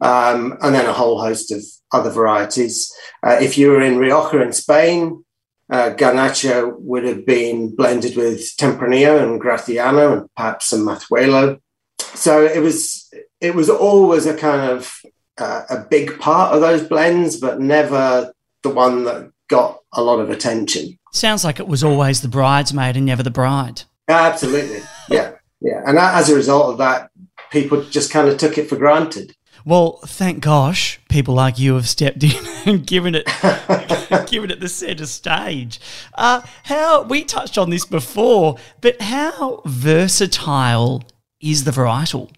um, 0.00 0.56
and 0.60 0.74
then 0.74 0.86
a 0.86 0.92
whole 0.92 1.20
host 1.20 1.50
of 1.50 1.62
other 1.92 2.10
varieties. 2.10 2.92
Uh, 3.26 3.38
if 3.40 3.58
you 3.58 3.70
were 3.70 3.82
in 3.82 3.98
Rioja 3.98 4.42
in 4.42 4.52
Spain, 4.52 5.23
uh, 5.70 5.94
Garnacha 5.96 6.74
would 6.78 7.04
have 7.04 7.24
been 7.24 7.74
blended 7.74 8.16
with 8.16 8.40
Tempranillo 8.56 9.22
and 9.22 9.40
Graciano 9.40 10.18
and 10.18 10.34
perhaps 10.36 10.66
some 10.66 10.86
Mazuelo. 10.86 11.60
So 11.98 12.44
it 12.44 12.60
was 12.60 13.12
it 13.40 13.54
was 13.54 13.68
always 13.70 14.26
a 14.26 14.36
kind 14.36 14.70
of 14.70 14.94
uh, 15.38 15.62
a 15.68 15.78
big 15.78 16.18
part 16.18 16.54
of 16.54 16.60
those 16.60 16.86
blends, 16.86 17.36
but 17.36 17.60
never 17.60 18.32
the 18.62 18.70
one 18.70 19.04
that 19.04 19.30
got 19.48 19.80
a 19.92 20.02
lot 20.02 20.20
of 20.20 20.30
attention. 20.30 20.98
Sounds 21.12 21.44
like 21.44 21.60
it 21.60 21.68
was 21.68 21.84
always 21.84 22.22
the 22.22 22.28
bridesmaid 22.28 22.96
and 22.96 23.06
never 23.06 23.22
the 23.22 23.30
bride. 23.30 23.82
Absolutely. 24.08 24.80
Yeah. 25.08 25.32
Yeah. 25.60 25.82
And 25.86 25.98
as 25.98 26.28
a 26.28 26.34
result 26.34 26.72
of 26.72 26.78
that, 26.78 27.10
people 27.50 27.82
just 27.82 28.10
kind 28.10 28.28
of 28.28 28.36
took 28.36 28.58
it 28.58 28.68
for 28.68 28.76
granted. 28.76 29.34
Well, 29.66 30.00
thank 30.04 30.40
gosh, 30.40 31.00
people 31.08 31.34
like 31.34 31.58
you 31.58 31.74
have 31.74 31.88
stepped 31.88 32.22
in 32.22 32.46
and 32.66 32.86
given 32.86 33.14
it, 33.14 33.24
given 34.30 34.50
it 34.50 34.60
the 34.60 34.68
centre 34.68 35.06
stage. 35.06 35.80
Uh, 36.14 36.42
how 36.64 37.02
we 37.04 37.24
touched 37.24 37.56
on 37.56 37.70
this 37.70 37.86
before, 37.86 38.56
but 38.82 39.00
how 39.00 39.62
versatile 39.64 41.02
is 41.40 41.64
the 41.64 41.70
varietal? 41.70 42.30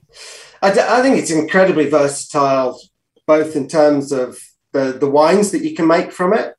I, 0.63 0.73
d- 0.73 0.81
I 0.81 1.03
think 1.03 1.17
it's 1.17 1.33
incredibly 1.33 1.91
versatile, 1.91 2.81
both 3.27 3.57
in 3.57 3.67
terms 3.67 4.13
of 4.13 4.39
the, 4.73 4.93
the 4.93 5.11
wines 5.11 5.51
that 5.51 5.65
you 5.65 5.75
can 5.75 5.89
make 5.89 6.13
from 6.13 6.33
it, 6.33 6.55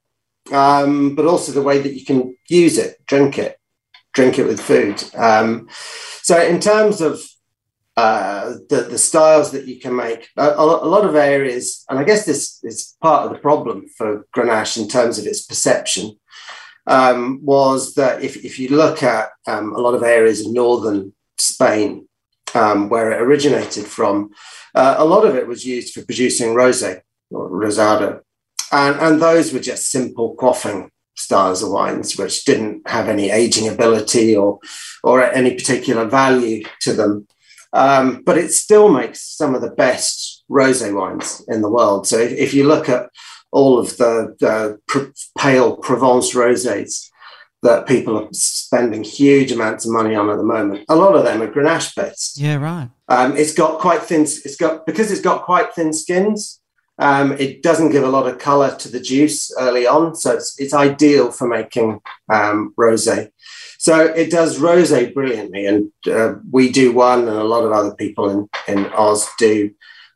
um, 0.52 1.16
but 1.16 1.26
also 1.26 1.54
the 1.54 1.62
way 1.62 1.80
that 1.80 1.94
you 1.94 2.04
can 2.04 2.36
use 2.50 2.78
it, 2.78 2.98
drink 3.06 3.38
it, 3.38 3.58
drink 4.14 4.38
it 4.38 4.46
with 4.46 4.60
food. 4.60 5.02
Um, 5.16 5.70
so, 6.24 6.42
in 6.42 6.60
terms 6.60 7.00
of 7.00 7.22
uh, 7.98 8.54
the, 8.70 8.88
the 8.92 8.98
styles 8.98 9.52
that 9.52 9.66
you 9.66 9.80
can 9.80 9.96
make. 9.96 10.30
A, 10.38 10.52
a, 10.52 10.64
lot 10.64 11.04
of 11.04 11.16
areas, 11.16 11.84
and 11.90 11.98
I 11.98 12.04
guess 12.04 12.26
this 12.26 12.64
is 12.64 12.96
part 13.02 13.26
of 13.26 13.34
the 13.34 13.40
problem 13.40 13.88
for 13.98 14.28
Grenache 14.36 14.78
in 14.78 14.88
terms 14.88 15.18
of 15.18 15.26
its 15.26 15.42
perception, 15.42 16.16
um, 16.86 17.40
was 17.44 17.96
that 17.96 18.24
if, 18.24 18.46
if 18.46 18.60
you 18.60 18.70
look 18.70 19.02
at 19.02 19.32
um, 19.48 19.74
a 19.74 19.80
lot 19.80 19.96
of 19.96 20.04
areas 20.04 20.46
of 20.46 20.54
northern 20.54 21.14
Spain, 21.40 22.08
um, 22.54 22.88
where 22.88 23.12
it 23.12 23.20
originated 23.20 23.86
from, 23.86 24.30
uh, 24.76 24.96
a 25.00 25.06
lot 25.06 25.26
of 25.26 25.36
it 25.36 25.48
was 25.48 25.66
used 25.66 25.96
for 25.96 26.06
producing 26.06 26.54
rosé 26.54 27.02
or 27.32 27.50
rosado. 27.50 28.22
And, 28.72 29.00
and 29.00 29.20
those 29.20 29.52
were 29.52 29.60
just 29.60 29.90
simple 29.90 30.36
quaffing 30.36 30.90
styles 31.16 31.64
of 31.64 31.72
wines, 31.72 32.16
which 32.16 32.46
didn't 32.46 32.88
have 32.88 33.10
any 33.10 33.32
aging 33.32 33.68
ability 33.68 34.36
or, 34.36 34.60
or 35.04 35.24
any 35.24 35.56
particular 35.56 36.06
value 36.06 36.64
to 36.82 36.94
them. 36.94 37.28
Um, 37.78 38.24
but 38.26 38.40
it 38.40 38.50
still 38.50 38.90
makes 38.90 39.22
some 39.22 39.54
of 39.54 39.62
the 39.62 39.70
best 39.70 40.44
rosé 40.50 40.92
wines 40.92 41.46
in 41.48 41.62
the 41.62 41.70
world. 41.70 42.08
So 42.08 42.18
if, 42.18 42.32
if 42.32 42.54
you 42.56 42.64
look 42.64 42.90
at 42.90 43.12
all 43.52 43.78
of 43.78 43.98
the, 43.98 44.36
the 44.40 44.80
pr- 44.88 45.12
pale 45.38 45.78
Provence 45.78 46.34
rosés 46.34 47.08
that 47.62 47.88
people 47.88 48.18
are 48.18 48.30
spending 48.32 49.04
huge 49.04 49.52
amounts 49.52 49.86
of 49.86 49.92
money 49.92 50.16
on 50.16 50.28
at 50.32 50.38
the 50.38 50.44
moment, 50.44 50.86
a 50.90 50.96
lot 50.96 51.16
of 51.16 51.24
them 51.24 51.44
are 51.44 51.52
Grenache 51.52 51.96
based. 51.96 52.40
Yeah, 52.40 52.56
right. 52.56 52.90
Um, 53.10 53.38
it's 53.38 53.54
got 53.54 53.80
quite 53.80 54.02
thin. 54.02 54.22
It's 54.22 54.56
got 54.56 54.88
because 54.88 55.12
it's 55.12 55.22
got 55.22 55.44
quite 55.44 55.76
thin 55.76 55.94
skins. 55.94 56.60
Um, 56.98 57.34
it 57.34 57.62
doesn't 57.62 57.92
give 57.92 58.04
a 58.04 58.10
lot 58.10 58.28
of 58.28 58.40
color 58.40 58.76
to 58.76 58.90
the 58.90 59.00
juice 59.00 59.54
early 59.60 59.86
on, 59.86 60.16
so 60.16 60.34
it's, 60.34 60.60
it's 60.60 60.74
ideal 60.74 61.32
for 61.32 61.48
making 61.48 62.00
um, 62.28 62.74
rosé. 62.76 63.30
So 63.78 64.06
it 64.06 64.32
does 64.32 64.60
rosé 64.60 65.14
brilliantly, 65.14 65.66
and 65.68 65.92
uh, 66.12 66.36
we 66.52 66.72
do 66.72 66.92
one, 66.92 67.28
and 67.28 67.38
a 67.38 67.44
lot 67.44 67.64
of 67.64 67.72
other 67.72 67.94
people 67.96 68.30
in, 68.30 68.50
in 68.68 68.86
Oz 68.88 69.28
do 69.38 69.72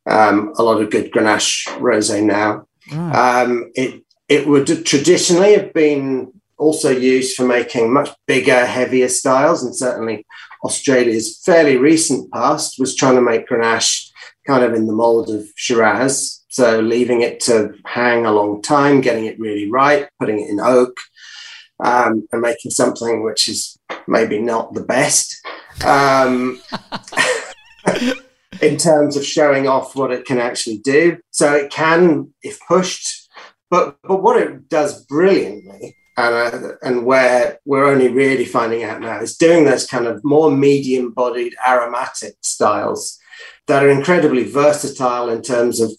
um, 0.06 0.54
a 0.58 0.64
lot 0.64 0.82
of 0.82 0.90
good 0.90 1.12
Grenache 1.12 1.68
rosé 1.80 2.24
now. 2.24 2.66
Um, 2.92 3.72
it 3.76 4.04
it 4.28 4.48
would 4.48 4.86
traditionally 4.86 5.54
have 5.54 5.74
been 5.74 6.32
also 6.58 6.90
used 6.90 7.36
for 7.36 7.46
making 7.46 7.94
much 7.94 8.10
bigger, 8.28 8.66
heavier 8.66 9.10
styles, 9.10 9.64
and 9.64 9.76
certainly 9.76 10.26
Australia's 10.64 11.42
fairly 11.44 11.78
recent 11.78 12.32
past 12.32 12.80
was 12.80 12.96
trying 12.96 13.16
to 13.16 13.22
make 13.22 13.48
Grenache 13.48 14.12
kind 14.48 14.64
of 14.64 14.74
in 14.74 14.88
the 14.88 14.94
mold 14.94 15.30
of 15.30 15.46
Shiraz. 15.56 16.44
So 16.50 16.80
leaving 16.82 17.22
it 17.22 17.40
to 17.42 17.74
hang 17.86 18.26
a 18.26 18.32
long 18.32 18.62
time, 18.62 19.02
getting 19.02 19.26
it 19.26 19.40
really 19.40 19.70
right, 19.70 20.08
putting 20.20 20.40
it 20.40 20.50
in 20.50 20.60
oak, 20.60 20.98
um, 21.82 22.28
and 22.32 22.42
making 22.42 22.72
something 22.72 23.24
which 23.24 23.48
is 23.48 23.78
maybe 24.08 24.40
not 24.40 24.74
the 24.74 24.84
best 24.84 25.36
um, 25.86 26.62
in 28.62 28.78
terms 28.78 29.18
of 29.18 29.26
showing 29.26 29.68
off 29.68 29.96
what 29.96 30.12
it 30.12 30.26
can 30.26 30.40
actually 30.40 30.78
do. 30.80 31.18
So 31.32 31.54
it 31.54 31.72
can, 31.72 32.34
if 32.44 32.60
pushed, 32.68 33.30
but 33.70 33.98
but 34.04 34.22
what 34.22 34.42
it 34.42 34.70
does 34.70 35.06
brilliantly. 35.06 35.98
And, 36.18 36.36
uh, 36.36 36.74
and 36.84 37.06
where 37.06 37.58
we're 37.64 37.86
only 37.86 38.10
really 38.10 38.44
finding 38.44 38.84
out 38.84 39.00
now 39.00 39.22
is 39.22 39.38
doing 39.38 39.64
those 39.64 39.88
kind 39.88 40.08
of 40.08 40.22
more 40.26 40.52
medium 40.52 41.12
bodied 41.12 41.56
aromatic 41.66 42.34
styles 42.42 43.18
that 43.68 43.82
are 43.82 43.90
incredibly 43.90 44.44
versatile 44.44 45.30
in 45.30 45.42
terms 45.42 45.80
of 45.80 45.90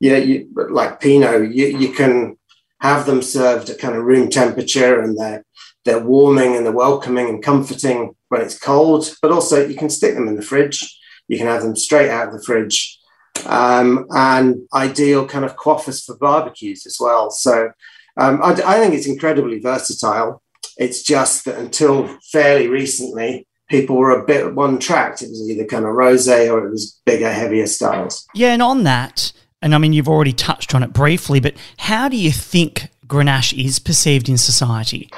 yeah, 0.00 0.16
you, 0.16 0.48
like 0.70 1.00
Pinot, 1.00 1.52
you, 1.52 1.66
you 1.66 1.92
can 1.92 2.37
have 2.80 3.06
them 3.06 3.22
served 3.22 3.70
at 3.70 3.78
kind 3.78 3.96
of 3.96 4.04
room 4.04 4.28
temperature 4.30 5.00
and 5.00 5.18
they're 5.18 5.44
they're 5.84 6.04
warming 6.04 6.54
and 6.54 6.66
they're 6.66 6.72
welcoming 6.72 7.28
and 7.28 7.42
comforting 7.42 8.14
when 8.28 8.40
it's 8.40 8.58
cold 8.58 9.14
but 9.22 9.32
also 9.32 9.66
you 9.66 9.76
can 9.76 9.88
stick 9.88 10.14
them 10.14 10.28
in 10.28 10.36
the 10.36 10.42
fridge. 10.42 10.98
You 11.28 11.38
can 11.38 11.46
have 11.46 11.62
them 11.62 11.76
straight 11.76 12.10
out 12.10 12.28
of 12.28 12.34
the 12.34 12.42
fridge. 12.42 12.98
Um, 13.46 14.06
and 14.10 14.56
ideal 14.74 15.26
kind 15.26 15.44
of 15.44 15.56
quaffers 15.56 16.04
for 16.04 16.16
barbecues 16.16 16.86
as 16.86 16.98
well. 16.98 17.30
So 17.30 17.70
um, 18.16 18.42
I, 18.42 18.50
I 18.64 18.80
think 18.80 18.94
it's 18.94 19.06
incredibly 19.06 19.60
versatile. 19.60 20.42
It's 20.76 21.02
just 21.02 21.44
that 21.44 21.58
until 21.58 22.08
fairly 22.32 22.66
recently 22.66 23.46
people 23.68 23.96
were 23.96 24.18
a 24.18 24.24
bit 24.24 24.54
one 24.54 24.78
tracked 24.78 25.22
it 25.22 25.28
was 25.28 25.48
either 25.48 25.64
kind 25.64 25.84
of 25.84 25.92
rosé 25.92 26.50
or 26.50 26.66
it 26.66 26.70
was 26.70 27.00
bigger 27.04 27.30
heavier 27.30 27.66
styles. 27.66 28.26
Yeah 28.34 28.52
and 28.52 28.62
on 28.62 28.84
that 28.84 29.32
and 29.60 29.74
I 29.74 29.78
mean, 29.78 29.92
you've 29.92 30.08
already 30.08 30.32
touched 30.32 30.74
on 30.74 30.82
it 30.82 30.92
briefly, 30.92 31.40
but 31.40 31.54
how 31.78 32.08
do 32.08 32.16
you 32.16 32.30
think 32.30 32.88
Grenache 33.06 33.64
is 33.64 33.78
perceived 33.78 34.28
in 34.28 34.38
society? 34.38 35.10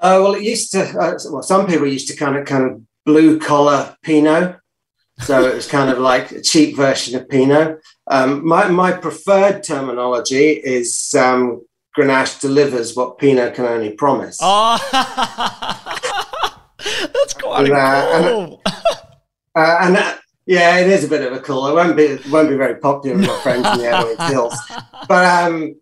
Uh, 0.00 0.20
well, 0.22 0.34
it 0.34 0.42
used 0.42 0.72
to. 0.72 0.82
Uh, 0.82 1.18
well, 1.30 1.42
some 1.42 1.66
people 1.66 1.86
used 1.86 2.08
to 2.08 2.16
kind 2.16 2.36
of 2.36 2.44
kind 2.46 2.64
of 2.70 2.82
blue 3.04 3.38
collar 3.38 3.96
Pinot, 4.02 4.56
so 5.20 5.48
it 5.48 5.54
was 5.54 5.66
kind 5.66 5.90
of 5.90 5.98
like 5.98 6.32
a 6.32 6.42
cheap 6.42 6.76
version 6.76 7.18
of 7.18 7.28
Pinot. 7.28 7.80
Um, 8.08 8.46
my 8.46 8.68
my 8.68 8.92
preferred 8.92 9.64
terminology 9.64 10.50
is 10.50 11.14
um, 11.18 11.62
Grenache 11.96 12.40
delivers 12.40 12.94
what 12.94 13.16
Pinot 13.18 13.54
can 13.54 13.64
only 13.64 13.92
promise. 13.92 14.38
Oh, 14.42 14.76
that's 16.82 17.34
quite 17.34 17.64
and, 17.64 17.72
uh, 17.72 18.20
cool. 18.20 18.62
And, 19.54 19.64
uh, 19.64 19.78
and 19.80 20.18
yeah, 20.46 20.78
it 20.78 20.86
is 20.86 21.04
a 21.04 21.08
bit 21.08 21.26
of 21.26 21.32
a 21.32 21.40
call. 21.40 21.66
It 21.66 21.74
won't 21.74 21.96
be 21.96 22.04
it 22.04 22.28
won't 22.28 22.48
be 22.48 22.56
very 22.56 22.76
popular 22.76 23.16
with 23.16 23.26
my 23.26 23.40
friends 23.40 23.66
in 23.66 23.78
the 23.78 23.88
Adelaide 23.88 24.32
Hills, 24.32 24.54
but 25.08 25.24
um, 25.24 25.74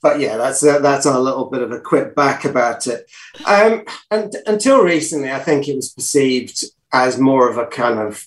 but 0.00 0.20
yeah, 0.20 0.36
that's 0.36 0.62
a, 0.62 0.78
that's 0.78 1.06
a 1.06 1.18
little 1.18 1.50
bit 1.50 1.62
of 1.62 1.72
a 1.72 1.80
quick 1.80 2.14
back 2.14 2.44
about 2.44 2.86
it. 2.86 3.10
Um, 3.44 3.84
and 4.10 4.32
until 4.46 4.82
recently, 4.82 5.32
I 5.32 5.40
think 5.40 5.66
it 5.66 5.74
was 5.74 5.92
perceived 5.92 6.64
as 6.92 7.18
more 7.18 7.48
of 7.50 7.58
a 7.58 7.66
kind 7.66 7.98
of 7.98 8.24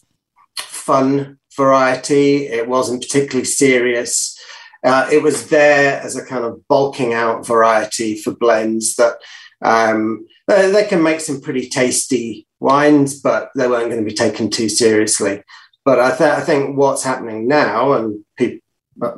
fun 0.57 1.39
variety. 1.55 2.47
It 2.47 2.67
wasn't 2.67 3.01
particularly 3.01 3.45
serious. 3.45 4.37
Uh, 4.83 5.07
it 5.11 5.23
was 5.23 5.49
there 5.49 6.01
as 6.01 6.15
a 6.15 6.25
kind 6.25 6.43
of 6.43 6.67
bulking 6.67 7.13
out 7.13 7.45
variety 7.45 8.15
for 8.15 8.31
blends 8.33 8.95
that 8.95 9.15
um, 9.61 10.25
they, 10.47 10.71
they 10.71 10.85
can 10.85 11.03
make 11.03 11.19
some 11.19 11.41
pretty 11.41 11.67
tasty 11.67 12.47
wines, 12.59 13.19
but 13.19 13.51
they 13.55 13.67
weren't 13.67 13.89
going 13.89 14.03
to 14.03 14.09
be 14.09 14.15
taken 14.15 14.49
too 14.49 14.69
seriously. 14.69 15.43
But 15.85 15.99
I, 15.99 16.09
th- 16.15 16.21
I 16.21 16.41
think 16.41 16.77
what's 16.77 17.03
happening 17.03 17.47
now, 17.47 17.93
and 17.93 18.23
pe- 18.37 18.59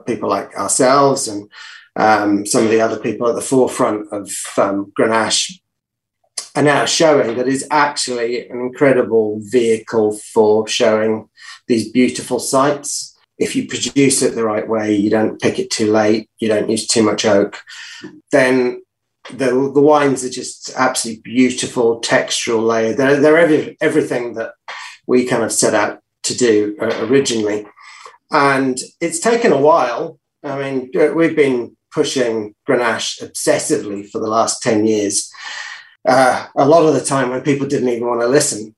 people 0.06 0.30
like 0.30 0.56
ourselves 0.56 1.28
and 1.28 1.50
um, 1.96 2.46
some 2.46 2.64
of 2.64 2.70
the 2.70 2.82
other 2.82 3.00
people 3.00 3.28
at 3.28 3.36
the 3.36 3.42
forefront 3.42 4.08
of 4.12 4.32
um, 4.58 4.92
Grenache 4.98 5.60
are 6.56 6.64
now 6.64 6.86
showing 6.86 7.38
that 7.38 7.48
is 7.48 7.68
actually 7.72 8.48
an 8.50 8.60
incredible 8.60 9.40
vehicle 9.44 10.18
for 10.34 10.68
showing 10.68 11.30
these 11.68 11.92
beautiful 11.92 12.40
sites. 12.40 13.18
If 13.38 13.56
you 13.56 13.68
produce 13.68 14.22
it 14.22 14.36
the 14.36 14.46
right 14.46 14.68
way, 14.68 14.96
you 14.96 15.10
don't 15.10 15.42
pick 15.42 15.60
it 15.60 15.72
too 15.72 15.92
late, 15.92 16.30
you 16.40 16.48
don't 16.48 16.70
use 16.70 16.86
too 16.86 17.04
much 17.04 17.26
oak, 17.26 17.62
then 18.32 18.82
the, 19.32 19.72
the 19.74 19.82
wines 19.82 20.24
are 20.24 20.30
just 20.30 20.72
absolutely 20.76 21.22
beautiful, 21.22 22.02
textural 22.02 22.66
layer. 22.66 22.94
They're, 22.94 23.20
they're 23.20 23.38
every, 23.38 23.78
everything 23.82 24.36
that 24.36 24.54
we 25.08 25.26
kind 25.26 25.44
of 25.44 25.52
set 25.52 25.74
out 25.74 26.02
to 26.24 26.38
do 26.38 26.76
uh, 26.82 27.06
originally. 27.08 27.66
And 28.32 28.78
it's 29.00 29.20
taken 29.20 29.52
a 29.52 29.60
while. 29.60 30.20
I 30.44 30.58
mean, 30.58 30.92
uh, 30.96 31.14
we've 31.14 31.36
been 31.36 31.76
pushing 31.92 32.56
Grenache 32.68 33.22
obsessively 33.22 34.10
for 34.10 34.20
the 34.20 34.30
last 34.30 34.64
10 34.64 34.86
years. 34.86 35.32
Uh, 36.08 36.48
a 36.56 36.68
lot 36.68 36.86
of 36.86 36.94
the 36.94 37.04
time 37.04 37.30
when 37.30 37.42
people 37.42 37.68
didn't 37.68 37.90
even 37.90 38.08
want 38.08 38.22
to 38.22 38.28
listen. 38.28 38.76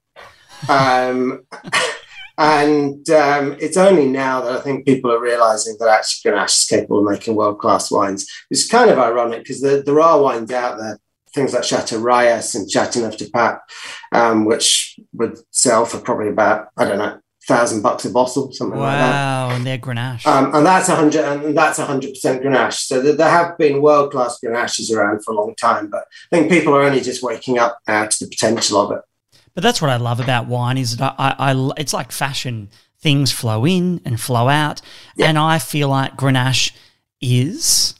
Um, 0.68 1.46
and 2.38 3.08
um, 3.10 3.56
it's 3.60 3.76
only 3.76 4.08
now 4.08 4.40
that 4.40 4.56
I 4.56 4.60
think 4.60 4.84
people 4.84 5.12
are 5.12 5.22
realizing 5.22 5.76
that 5.78 5.88
actually 5.88 6.30
Grenache 6.30 6.62
is 6.62 6.66
capable 6.68 6.98
of 6.98 7.12
making 7.12 7.36
world 7.36 7.60
class 7.60 7.90
wines. 7.90 8.28
It's 8.50 8.68
kind 8.68 8.90
of 8.90 8.98
ironic 8.98 9.40
because 9.40 9.62
there, 9.62 9.82
there 9.82 10.00
are 10.00 10.20
wines 10.20 10.50
out 10.50 10.78
there 10.78 10.98
things 11.34 11.52
like 11.52 11.64
Chateau 11.64 12.00
Rayas 12.00 12.54
and 12.54 12.70
Chateauneuf 12.70 13.16
du 13.16 13.28
Pape, 13.28 13.58
um, 14.12 14.44
which 14.44 14.98
would 15.12 15.36
sell 15.50 15.84
for 15.84 15.98
probably 15.98 16.28
about, 16.28 16.68
I 16.76 16.84
don't 16.84 16.98
know, 16.98 17.18
thousand 17.46 17.82
bucks 17.82 18.04
a 18.04 18.10
bottle, 18.10 18.52
something 18.52 18.78
wow, 18.78 18.86
like 18.86 18.98
that. 18.98 19.10
Wow, 19.10 19.56
and 19.56 19.66
they're 19.66 19.78
Grenache. 19.78 20.26
Um, 20.26 20.54
and 20.54 20.64
that's 20.64 20.88
a 20.88 20.96
hundred, 20.96 21.24
and 21.24 21.56
that's 21.56 21.78
a 21.78 21.86
hundred 21.86 22.10
percent 22.10 22.42
Grenache. 22.42 22.74
So 22.74 23.00
there 23.00 23.28
have 23.28 23.56
been 23.58 23.82
world 23.82 24.12
class 24.12 24.38
Grenaches 24.42 24.94
around 24.94 25.24
for 25.24 25.32
a 25.32 25.34
long 25.34 25.54
time, 25.54 25.88
but 25.88 26.04
I 26.32 26.36
think 26.36 26.50
people 26.50 26.74
are 26.74 26.82
only 26.82 27.00
just 27.00 27.22
waking 27.22 27.58
up 27.58 27.78
now 27.86 28.06
to 28.06 28.24
the 28.24 28.28
potential 28.28 28.80
of 28.80 28.92
it. 28.96 29.02
But 29.54 29.62
that's 29.62 29.80
what 29.80 29.90
I 29.90 29.96
love 29.96 30.20
about 30.20 30.46
wine 30.46 30.78
is 30.78 30.96
that 30.96 31.14
I, 31.18 31.34
I, 31.38 31.52
I 31.52 31.70
it's 31.76 31.92
like 31.92 32.12
fashion. 32.12 32.70
Things 32.98 33.30
flow 33.30 33.66
in 33.66 34.00
and 34.06 34.18
flow 34.18 34.48
out, 34.48 34.80
yeah. 35.14 35.26
and 35.26 35.38
I 35.38 35.58
feel 35.58 35.90
like 35.90 36.16
Grenache 36.16 36.72
is 37.20 37.94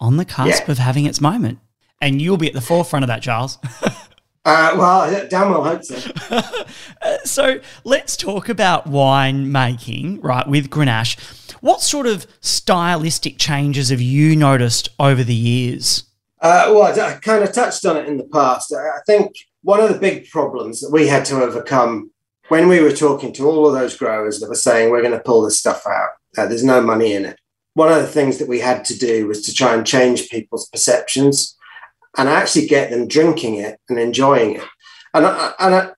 on 0.00 0.16
the 0.16 0.24
cusp 0.24 0.66
yeah. 0.66 0.72
of 0.72 0.78
having 0.78 1.04
its 1.04 1.20
moment, 1.20 1.60
and 2.00 2.20
you'll 2.20 2.38
be 2.38 2.48
at 2.48 2.54
the 2.54 2.60
forefront 2.60 3.04
of 3.04 3.06
that, 3.06 3.22
Charles. 3.22 3.58
Uh, 4.44 4.74
well, 4.78 5.28
damn 5.28 5.50
well 5.50 5.64
hope 5.64 5.84
so. 5.84 5.98
Uh, 7.00 7.16
so 7.24 7.60
let's 7.84 8.16
talk 8.16 8.48
about 8.48 8.88
wine 8.88 9.52
making, 9.52 10.20
right, 10.20 10.48
with 10.48 10.68
Grenache. 10.68 11.16
What 11.60 11.80
sort 11.80 12.08
of 12.08 12.26
stylistic 12.40 13.38
changes 13.38 13.90
have 13.90 14.00
you 14.00 14.34
noticed 14.34 14.88
over 14.98 15.22
the 15.22 15.34
years? 15.34 16.02
Uh, 16.40 16.66
well, 16.70 17.00
I 17.00 17.14
kind 17.18 17.44
of 17.44 17.52
touched 17.52 17.86
on 17.86 17.96
it 17.96 18.08
in 18.08 18.16
the 18.16 18.24
past. 18.24 18.74
I 18.74 18.98
think 19.06 19.32
one 19.62 19.80
of 19.80 19.92
the 19.92 19.98
big 19.98 20.28
problems 20.28 20.80
that 20.80 20.90
we 20.90 21.06
had 21.06 21.24
to 21.26 21.40
overcome 21.40 22.10
when 22.48 22.68
we 22.68 22.80
were 22.80 22.92
talking 22.92 23.32
to 23.34 23.48
all 23.48 23.66
of 23.66 23.74
those 23.74 23.96
growers 23.96 24.40
that 24.40 24.48
were 24.48 24.54
saying, 24.54 24.90
we're 24.90 25.02
going 25.02 25.12
to 25.12 25.20
pull 25.20 25.42
this 25.42 25.58
stuff 25.58 25.86
out, 25.86 26.10
uh, 26.36 26.46
there's 26.46 26.64
no 26.64 26.80
money 26.80 27.12
in 27.12 27.24
it. 27.24 27.38
One 27.74 27.92
of 27.92 28.02
the 28.02 28.08
things 28.08 28.38
that 28.38 28.48
we 28.48 28.60
had 28.60 28.84
to 28.86 28.98
do 28.98 29.26
was 29.26 29.42
to 29.42 29.54
try 29.54 29.74
and 29.74 29.86
change 29.86 30.30
people's 30.30 30.68
perceptions 30.68 31.56
and 32.18 32.28
I 32.28 32.34
actually 32.34 32.66
get 32.66 32.90
them 32.90 33.08
drinking 33.08 33.54
it 33.54 33.80
and 33.88 33.98
enjoying 33.98 34.56
it. 34.56 34.64
And, 35.14 35.24
I, 35.24 35.52
and 35.58 35.74
I, 35.74 35.90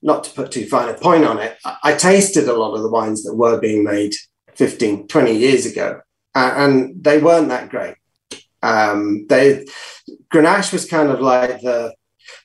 not 0.00 0.24
to 0.24 0.30
put 0.30 0.52
too 0.52 0.66
fine 0.66 0.88
a 0.88 0.94
point 0.94 1.24
on 1.24 1.38
it, 1.38 1.58
I, 1.82 1.94
tasted 1.94 2.48
a 2.48 2.54
lot 2.54 2.74
of 2.74 2.82
the 2.82 2.90
wines 2.90 3.24
that 3.24 3.34
were 3.34 3.60
being 3.60 3.84
made 3.84 4.14
15, 4.54 5.08
20 5.08 5.36
years 5.36 5.66
ago, 5.66 6.00
and 6.34 7.02
they 7.02 7.18
weren't 7.20 7.48
that 7.48 7.68
great. 7.68 7.96
Um, 8.62 9.26
they 9.28 9.66
Grenache 10.32 10.72
was 10.72 10.86
kind 10.86 11.10
of 11.10 11.20
like 11.20 11.60
the 11.60 11.94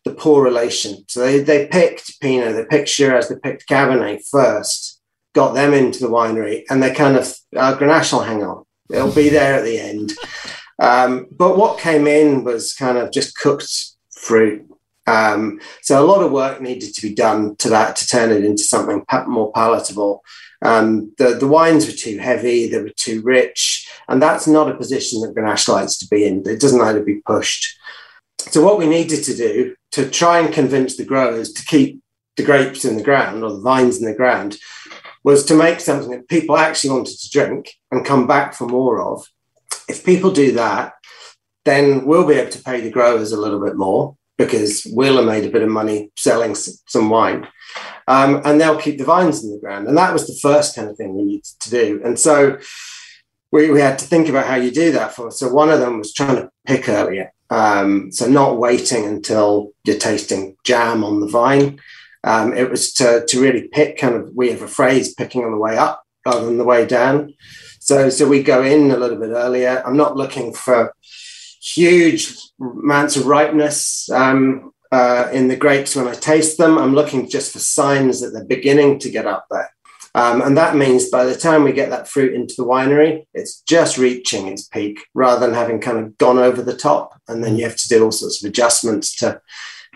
the 0.04 0.14
poor 0.14 0.44
relation. 0.44 1.06
So 1.08 1.22
they, 1.22 1.40
they 1.42 1.68
picked 1.68 2.20
Pinot, 2.20 2.56
they 2.56 2.66
picked 2.66 2.90
Shiraz, 2.90 3.30
they 3.30 3.36
picked 3.36 3.68
Cabernet 3.68 4.22
first, 4.30 5.00
got 5.34 5.54
them 5.54 5.74
into 5.74 6.00
the 6.00 6.10
winery, 6.10 6.64
and 6.70 6.82
they 6.82 6.94
kind 6.94 7.18
of 7.18 7.34
uh, 7.56 7.78
Grenache 7.78 8.12
will 8.12 8.22
hang 8.22 8.44
on. 8.44 8.64
It'll 8.92 9.14
be 9.14 9.30
there 9.30 9.56
at 9.56 9.64
the 9.64 9.80
end. 9.80 10.14
Um, 10.82 11.28
but 11.32 11.58
what 11.58 11.80
came 11.80 12.08
in 12.08 12.44
was 12.44 12.74
kind 12.74 12.98
of 12.98 13.12
just 13.12 13.38
cooked 13.38 13.92
fruit. 14.12 14.66
Um, 15.06 15.62
so 15.82 16.04
a 16.04 16.06
lot 16.06 16.24
of 16.24 16.32
work 16.32 16.60
needed 16.60 16.94
to 16.96 17.02
be 17.02 17.14
done 17.14 17.56
to 17.58 17.70
that 17.70 17.96
to 17.98 18.08
turn 18.08 18.32
it 18.32 18.44
into 18.44 18.64
something 18.64 19.06
more 19.28 19.52
palatable. 19.54 20.24
Um, 20.64 21.14
the, 21.18 21.36
the 21.36 21.48
wines 21.48 21.86
were 21.86 21.94
too 21.94 22.18
heavy, 22.18 22.68
they 22.68 22.82
were 22.82 22.90
too 22.96 23.22
rich, 23.22 23.88
and 24.08 24.22
that's 24.22 24.48
not 24.48 24.70
a 24.70 24.76
position 24.76 25.22
that 25.22 25.36
Grenache 25.36 25.68
likes 25.70 25.98
to 25.98 26.08
be 26.08 26.26
in. 26.26 26.44
It 26.48 26.60
doesn't 26.60 26.80
like 26.80 26.96
to 26.96 27.04
be 27.04 27.22
pushed. 27.26 27.78
So 28.40 28.64
what 28.64 28.80
we 28.80 28.88
needed 28.88 29.24
to 29.26 29.36
do 29.36 29.76
to 29.92 30.10
try 30.10 30.40
and 30.40 30.54
convince 30.54 30.98
the 30.98 31.06
growers 31.06 31.54
to 31.54 31.66
keep 31.66 32.02
the 32.38 32.44
grapes 32.44 32.86
in 32.86 32.98
the 32.98 33.04
ground 33.04 33.44
or 33.44 33.52
the 33.52 33.62
vines 33.62 34.00
in 34.00 34.06
the 34.06 34.16
ground 34.16 34.58
was 35.24 35.46
to 35.46 35.56
make 35.56 35.80
something 35.80 36.10
that 36.12 36.28
people 36.28 36.58
actually 36.58 36.92
wanted 36.92 37.20
to 37.20 37.30
drink 37.30 37.72
and 37.92 38.06
come 38.06 38.26
back 38.26 38.56
for 38.56 38.68
more 38.68 39.02
of 39.02 39.28
if 39.88 40.06
people 40.06 40.32
do 40.32 40.54
that, 40.54 40.94
then 41.66 42.06
we'll 42.06 42.28
be 42.28 42.36
able 42.36 42.52
to 42.52 42.64
pay 42.64 42.82
the 42.82 42.90
growers 42.90 43.32
a 43.32 43.40
little 43.40 43.64
bit 43.64 43.76
more 43.76 44.16
because 44.38 44.88
we'll 44.92 45.18
have 45.18 45.26
made 45.26 45.46
a 45.46 45.52
bit 45.52 45.62
of 45.62 45.70
money 45.70 46.12
selling 46.18 46.56
some 46.56 47.10
wine. 47.10 47.48
Um, 48.08 48.42
and 48.44 48.60
they'll 48.60 48.82
keep 48.82 48.98
the 48.98 49.06
vines 49.06 49.44
in 49.44 49.52
the 49.52 49.60
ground. 49.60 49.88
And 49.88 49.98
that 49.98 50.14
was 50.14 50.26
the 50.26 50.40
first 50.42 50.76
kind 50.76 50.90
of 50.90 50.98
thing 50.98 51.16
we 51.16 51.24
needed 51.24 51.46
to 51.60 51.70
do. 51.70 52.02
And 52.04 52.20
so 52.20 52.58
we, 53.52 53.70
we 53.70 53.80
had 53.80 54.00
to 54.00 54.06
think 54.06 54.30
about 54.30 54.48
how 54.48 54.56
you 54.56 54.72
do 54.72 54.92
that 54.94 55.14
for. 55.14 55.30
So 55.32 55.54
one 55.54 55.70
of 55.70 55.80
them 55.80 56.00
was 56.00 56.14
trying 56.14 56.38
to 56.38 56.50
pick 56.66 56.90
earlier. 56.90 57.32
Um, 57.50 58.12
so 58.12 58.28
not 58.28 58.58
waiting 58.58 59.06
until 59.06 59.72
you're 59.84 59.98
tasting 59.98 60.56
jam 60.64 61.04
on 61.04 61.20
the 61.20 61.28
vine. 61.28 61.80
Um, 62.24 62.54
it 62.54 62.70
was 62.70 62.94
to, 62.94 63.26
to 63.28 63.42
really 63.42 63.68
pick 63.68 63.98
kind 63.98 64.16
of, 64.16 64.32
we 64.36 64.52
have 64.52 64.62
a 64.62 64.68
phrase, 64.68 65.14
picking 65.14 65.44
on 65.44 65.52
the 65.52 65.58
way 65.58 65.78
up 65.78 66.04
rather 66.26 66.46
than 66.46 66.58
the 66.58 66.64
way 66.64 66.86
down. 66.86 67.34
So, 67.92 68.10
so 68.10 68.26
we 68.26 68.42
go 68.42 68.64
in 68.64 68.90
a 68.92 68.96
little 68.96 69.18
bit 69.18 69.32
earlier. 69.32 69.84
I'm 69.86 69.98
not 69.98 70.16
looking 70.16 70.54
for 70.54 70.96
huge 71.62 72.34
amounts 72.58 73.18
of 73.18 73.26
ripeness 73.26 74.10
um, 74.10 74.72
uh, 74.94 75.28
in 75.34 75.50
the 75.50 75.58
grapes 75.58 75.94
when 75.94 76.08
I 76.08 76.14
taste 76.14 76.58
them. 76.58 76.78
I'm 76.78 76.96
looking 76.96 77.30
just 77.30 77.52
for 77.52 77.60
signs 77.60 78.22
that 78.22 78.30
they're 78.30 78.46
beginning 78.46 79.00
to 79.00 79.10
get 79.10 79.28
up 79.28 79.46
there. 79.52 79.70
Um, 80.16 80.42
and 80.42 80.56
that 80.56 80.78
means 80.78 81.10
by 81.10 81.26
the 81.26 81.36
time 81.36 81.66
we 81.66 81.74
get 81.74 81.90
that 81.90 82.08
fruit 82.08 82.34
into 82.34 82.54
the 82.58 82.64
winery, 82.64 83.26
it's 83.34 83.60
just 83.68 83.98
reaching 83.98 84.48
its 84.48 84.70
peak 84.70 85.02
rather 85.14 85.46
than 85.46 85.54
having 85.54 85.82
kind 85.82 85.98
of 85.98 86.18
gone 86.18 86.38
over 86.38 86.62
the 86.62 86.78
top. 86.78 87.20
And 87.28 87.44
then 87.44 87.58
you 87.58 87.66
have 87.66 87.76
to 87.76 87.88
do 87.90 88.06
all 88.06 88.14
sorts 88.14 88.42
of 88.42 88.48
adjustments 88.48 89.18
to, 89.18 89.42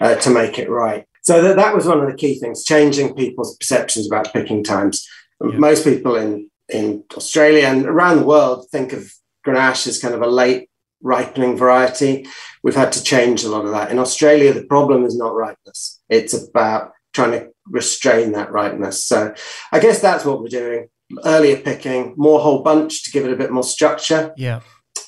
uh, 0.01 0.15
to 0.15 0.29
make 0.29 0.59
it 0.59 0.69
right. 0.69 1.05
So 1.21 1.41
that, 1.41 1.55
that 1.55 1.73
was 1.73 1.85
one 1.85 2.01
of 2.01 2.07
the 2.11 2.17
key 2.17 2.39
things, 2.39 2.65
changing 2.65 3.15
people's 3.15 3.55
perceptions 3.55 4.05
about 4.05 4.33
picking 4.33 4.65
times. 4.65 5.07
Yeah. 5.41 5.57
Most 5.59 5.85
people 5.85 6.17
in 6.17 6.49
in 6.69 7.03
Australia 7.15 7.67
and 7.67 7.85
around 7.85 8.17
the 8.17 8.25
world 8.25 8.67
think 8.71 8.93
of 8.93 9.11
Grenache 9.45 9.87
as 9.87 9.99
kind 9.99 10.15
of 10.15 10.21
a 10.21 10.27
late 10.27 10.69
ripening 11.01 11.57
variety. 11.57 12.27
We've 12.63 12.75
had 12.75 12.91
to 12.93 13.03
change 13.03 13.43
a 13.43 13.49
lot 13.49 13.65
of 13.65 13.71
that. 13.71 13.91
In 13.91 13.99
Australia, 13.99 14.53
the 14.53 14.65
problem 14.65 15.05
is 15.05 15.15
not 15.15 15.35
ripeness, 15.35 16.01
it's 16.09 16.33
about 16.33 16.91
trying 17.13 17.31
to 17.31 17.47
restrain 17.67 18.33
that 18.33 18.51
ripeness. 18.51 19.03
So 19.05 19.33
I 19.71 19.79
guess 19.79 20.01
that's 20.01 20.25
what 20.25 20.41
we're 20.41 20.47
doing. 20.47 20.89
Earlier 21.23 21.57
picking, 21.57 22.13
more 22.17 22.39
whole 22.39 22.63
bunch 22.63 23.03
to 23.03 23.11
give 23.11 23.25
it 23.25 23.31
a 23.31 23.37
bit 23.37 23.51
more 23.51 23.63
structure. 23.63 24.33
Yeah. 24.35 24.61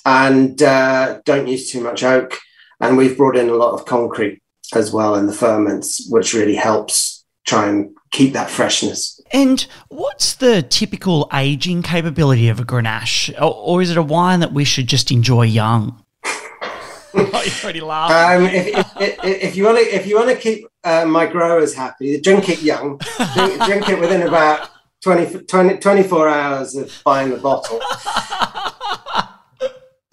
And 0.05 0.61
uh, 0.61 1.21
don't 1.25 1.47
use 1.47 1.71
too 1.71 1.81
much 1.81 2.03
oak. 2.03 2.37
And 2.79 2.95
we've 2.95 3.17
brought 3.17 3.35
in 3.35 3.49
a 3.49 3.55
lot 3.55 3.73
of 3.73 3.85
concrete 3.85 4.41
as 4.73 4.91
well 4.91 5.15
in 5.15 5.25
the 5.25 5.33
ferments, 5.33 6.07
which 6.09 6.33
really 6.33 6.55
helps 6.55 7.25
try 7.45 7.67
and 7.67 7.95
keep 8.11 8.33
that 8.33 8.49
freshness. 8.49 9.16
And 9.31 9.65
what's 9.89 10.35
the 10.35 10.61
typical 10.61 11.29
aging 11.33 11.81
capability 11.81 12.49
of 12.49 12.59
a 12.59 12.63
Grenache, 12.63 13.33
or, 13.41 13.53
or 13.53 13.81
is 13.81 13.91
it 13.91 13.97
a 13.97 14.03
wine 14.03 14.39
that 14.39 14.53
we 14.53 14.63
should 14.63 14.87
just 14.87 15.11
enjoy 15.11 15.43
young? 15.43 16.03
oh, 16.25 17.43
you're 17.45 17.63
already 17.63 17.81
laughing. 17.81 18.45
Um, 18.45 18.51
if, 18.53 18.67
if, 19.01 19.23
if, 19.23 19.55
you 19.55 19.65
want 19.65 19.77
to, 19.77 19.83
if 19.83 20.07
you 20.07 20.15
want 20.15 20.29
to 20.29 20.35
keep 20.35 20.67
uh, 20.83 21.05
my 21.05 21.25
growers 21.25 21.73
happy, 21.73 22.19
drink 22.21 22.49
it 22.49 22.61
young. 22.61 22.99
drink, 23.33 23.63
drink, 23.63 23.89
it 23.89 23.99
within 23.99 24.21
about 24.23 24.69
20, 25.03 25.43
20, 25.45 25.77
24 25.77 26.29
hours 26.29 26.75
of 26.75 27.01
buying 27.03 27.29
the 27.29 27.37
bottle. 27.37 27.81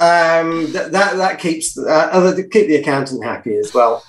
Um, 0.01 0.73
that, 0.73 0.91
that 0.91 1.17
that 1.17 1.39
keeps 1.39 1.79
uh, 1.79 2.09
other 2.13 2.43
keep 2.43 2.67
the 2.67 2.77
accountant 2.77 3.25
happy 3.25 3.57
as 3.57 3.73
well. 3.73 4.05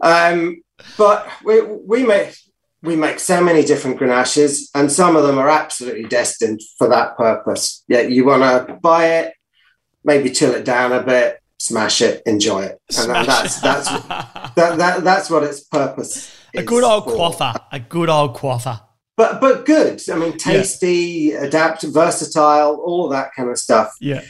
Um, 0.00 0.62
but 0.98 1.28
we 1.42 1.62
we 1.62 2.04
make 2.04 2.36
we 2.84 2.96
make 2.96 3.18
so 3.18 3.42
many 3.42 3.64
different 3.64 3.98
grenaches, 3.98 4.68
and 4.74 4.92
some 4.92 5.16
of 5.16 5.24
them 5.24 5.38
are 5.38 5.48
absolutely 5.48 6.04
destined 6.04 6.60
for 6.78 6.88
that 6.88 7.16
purpose. 7.16 7.82
Yeah, 7.88 8.02
you 8.02 8.26
want 8.26 8.42
to 8.42 8.74
buy 8.74 9.06
it, 9.06 9.34
maybe 10.04 10.30
chill 10.30 10.52
it 10.52 10.64
down 10.64 10.92
a 10.92 11.02
bit, 11.02 11.40
smash 11.58 12.02
it, 12.02 12.22
enjoy 12.26 12.64
it, 12.64 12.80
and 12.88 12.94
smash 12.94 13.26
that's 13.26 13.60
that's 13.60 13.88
that, 14.54 14.78
that 14.78 15.04
that's 15.04 15.30
what 15.30 15.42
its 15.44 15.64
purpose. 15.64 16.30
A 16.54 16.62
good 16.62 16.84
old 16.84 17.04
for. 17.04 17.16
quaffer, 17.16 17.54
a 17.72 17.80
good 17.80 18.10
old 18.10 18.34
quaffer. 18.34 18.80
But 19.16 19.40
but 19.40 19.64
good. 19.64 20.02
I 20.12 20.16
mean, 20.16 20.36
tasty, 20.36 21.30
yeah. 21.32 21.44
adapt, 21.44 21.84
versatile, 21.84 22.76
all 22.76 23.08
that 23.08 23.30
kind 23.34 23.48
of 23.48 23.58
stuff. 23.58 23.94
Yeah. 24.00 24.22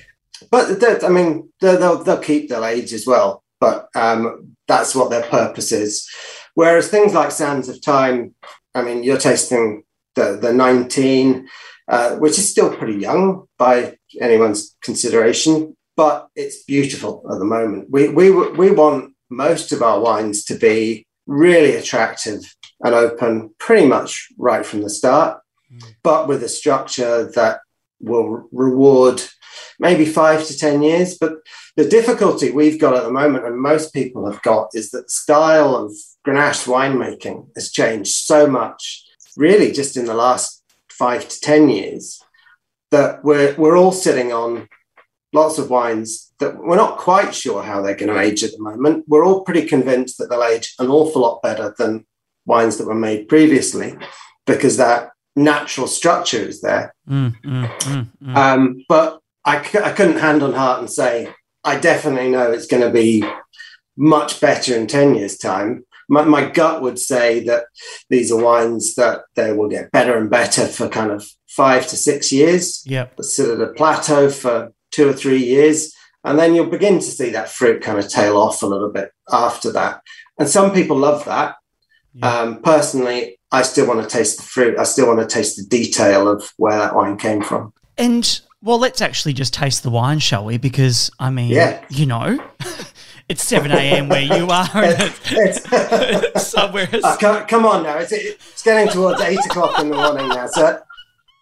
But 0.50 1.04
I 1.04 1.08
mean, 1.08 1.50
they'll 1.60 2.02
they'll 2.04 2.18
keep 2.18 2.48
their 2.48 2.64
age 2.64 2.92
as 2.92 3.06
well. 3.06 3.42
But 3.60 3.88
um, 3.94 4.56
that's 4.68 4.94
what 4.94 5.10
their 5.10 5.22
purpose 5.22 5.72
is. 5.72 6.08
Whereas 6.54 6.88
things 6.88 7.14
like 7.14 7.30
Sands 7.30 7.68
of 7.68 7.80
Time, 7.82 8.34
I 8.74 8.82
mean, 8.82 9.02
you're 9.02 9.18
tasting 9.18 9.84
the, 10.14 10.38
the 10.40 10.52
19, 10.52 11.48
uh, 11.88 12.16
which 12.16 12.38
is 12.38 12.48
still 12.48 12.74
pretty 12.74 12.94
young 12.94 13.46
by 13.58 13.96
anyone's 14.20 14.76
consideration, 14.82 15.76
but 15.96 16.28
it's 16.34 16.64
beautiful 16.64 17.26
at 17.30 17.38
the 17.38 17.44
moment. 17.44 17.90
We, 17.90 18.08
we, 18.08 18.30
we 18.30 18.70
want 18.70 19.14
most 19.30 19.72
of 19.72 19.82
our 19.82 20.00
wines 20.00 20.44
to 20.44 20.54
be 20.54 21.06
really 21.26 21.74
attractive 21.74 22.54
and 22.84 22.94
open 22.94 23.54
pretty 23.58 23.86
much 23.86 24.28
right 24.38 24.64
from 24.64 24.82
the 24.82 24.90
start, 24.90 25.40
mm. 25.72 25.82
but 26.02 26.28
with 26.28 26.42
a 26.42 26.48
structure 26.48 27.30
that 27.32 27.60
will 28.00 28.48
reward 28.52 29.22
maybe 29.78 30.04
five 30.04 30.44
to 30.46 30.56
10 30.56 30.82
years. 30.82 31.16
But 31.18 31.34
the 31.76 31.88
difficulty 31.88 32.50
we've 32.50 32.80
got 32.80 32.94
at 32.94 33.04
the 33.04 33.10
moment, 33.10 33.46
and 33.46 33.58
most 33.58 33.92
people 33.92 34.30
have 34.30 34.42
got, 34.42 34.68
is 34.74 34.90
that 34.90 35.10
style 35.10 35.74
of 35.74 35.92
Grenache 36.26 36.66
winemaking 36.66 37.48
has 37.54 37.70
changed 37.70 38.12
so 38.12 38.46
much, 38.46 39.04
really, 39.36 39.72
just 39.72 39.96
in 39.96 40.06
the 40.06 40.14
last 40.14 40.62
five 40.90 41.28
to 41.28 41.40
10 41.40 41.68
years, 41.68 42.22
that 42.90 43.24
we're, 43.24 43.54
we're 43.56 43.76
all 43.76 43.92
sitting 43.92 44.32
on 44.32 44.68
lots 45.32 45.58
of 45.58 45.68
wines 45.68 46.32
that 46.38 46.56
we're 46.56 46.76
not 46.76 46.98
quite 46.98 47.34
sure 47.34 47.62
how 47.62 47.82
they're 47.82 47.96
going 47.96 48.12
to 48.12 48.20
age 48.20 48.42
at 48.44 48.52
the 48.52 48.62
moment. 48.62 49.04
We're 49.08 49.24
all 49.24 49.42
pretty 49.42 49.66
convinced 49.66 50.18
that 50.18 50.30
they'll 50.30 50.44
age 50.44 50.74
an 50.78 50.88
awful 50.88 51.22
lot 51.22 51.42
better 51.42 51.74
than 51.76 52.06
wines 52.46 52.76
that 52.78 52.86
were 52.86 52.94
made 52.94 53.28
previously 53.28 53.96
because 54.46 54.76
that 54.76 55.10
natural 55.36 55.86
structure 55.86 56.38
is 56.38 56.60
there. 56.60 56.94
Mm, 57.08 57.34
mm, 57.42 57.66
mm, 57.66 58.10
mm. 58.22 58.36
Um, 58.36 58.84
but 58.88 59.20
I, 59.44 59.64
c- 59.64 59.78
I 59.78 59.92
couldn't 59.92 60.18
hand 60.18 60.42
on 60.42 60.52
heart 60.52 60.80
and 60.80 60.90
say, 60.90 61.32
I 61.64 61.78
definitely 61.78 62.30
know 62.30 62.52
it's 62.52 62.66
going 62.66 62.82
to 62.82 62.90
be 62.90 63.24
much 63.96 64.40
better 64.40 64.74
in 64.76 64.86
10 64.86 65.14
years' 65.14 65.38
time. 65.38 65.84
My, 66.08 66.24
my 66.24 66.48
gut 66.50 66.82
would 66.82 66.98
say 66.98 67.40
that 67.44 67.64
these 68.10 68.30
are 68.32 68.42
wines 68.42 68.94
that 68.96 69.22
they 69.34 69.52
will 69.52 69.68
get 69.68 69.90
better 69.92 70.16
and 70.16 70.28
better 70.30 70.66
for 70.66 70.88
kind 70.88 71.10
of 71.10 71.26
five 71.48 71.86
to 71.88 71.96
six 71.96 72.32
years. 72.32 72.82
Yep. 72.86 73.22
Sit 73.22 73.48
at 73.50 73.60
a 73.60 73.72
plateau 73.72 74.28
for 74.30 74.72
two 74.90 75.08
or 75.08 75.12
three 75.12 75.42
years. 75.44 75.92
And 76.24 76.38
then 76.38 76.54
you'll 76.54 76.66
begin 76.66 76.94
to 76.94 77.02
see 77.02 77.30
that 77.30 77.50
fruit 77.50 77.82
kind 77.82 77.98
of 77.98 78.08
tail 78.08 78.36
off 78.38 78.62
a 78.62 78.66
little 78.66 78.90
bit 78.90 79.10
after 79.30 79.70
that. 79.72 80.00
And 80.38 80.48
some 80.48 80.72
people 80.72 80.96
love 80.96 81.24
that. 81.26 81.56
Yeah. 82.14 82.26
Um, 82.38 82.62
personally, 82.62 83.38
I 83.52 83.62
still 83.62 83.86
want 83.86 84.02
to 84.02 84.08
taste 84.08 84.38
the 84.38 84.42
fruit. 84.44 84.78
I 84.78 84.84
still 84.84 85.06
want 85.06 85.20
to 85.20 85.26
taste 85.26 85.56
the 85.56 85.64
detail 85.64 86.26
of 86.28 86.52
where 86.56 86.78
that 86.78 86.94
wine 86.94 87.18
came 87.18 87.42
from. 87.42 87.72
And 87.98 88.40
well, 88.62 88.78
let's 88.78 89.02
actually 89.02 89.34
just 89.34 89.52
taste 89.52 89.82
the 89.82 89.90
wine, 89.90 90.18
shall 90.18 90.44
we? 90.46 90.56
Because 90.56 91.10
I 91.18 91.30
mean, 91.30 91.50
Yeah. 91.50 91.84
you 91.90 92.06
know, 92.06 92.38
it's 93.28 93.42
seven 93.42 93.70
a.m. 93.72 94.08
where 94.08 94.22
you 94.22 94.46
are, 94.48 94.68
it's, 94.74 95.32
It's- 95.66 96.46
somewhere. 96.50 96.88
Uh, 96.92 97.16
come, 97.16 97.46
come 97.46 97.66
on 97.66 97.82
now. 97.84 97.98
It's, 97.98 98.12
it's 98.12 98.62
getting 98.62 98.92
towards 98.92 99.20
eight 99.22 99.38
o'clock 99.46 99.78
in 99.80 99.88
the 99.90 99.96
morning 99.96 100.28
now. 100.28 100.46
So 100.46 100.80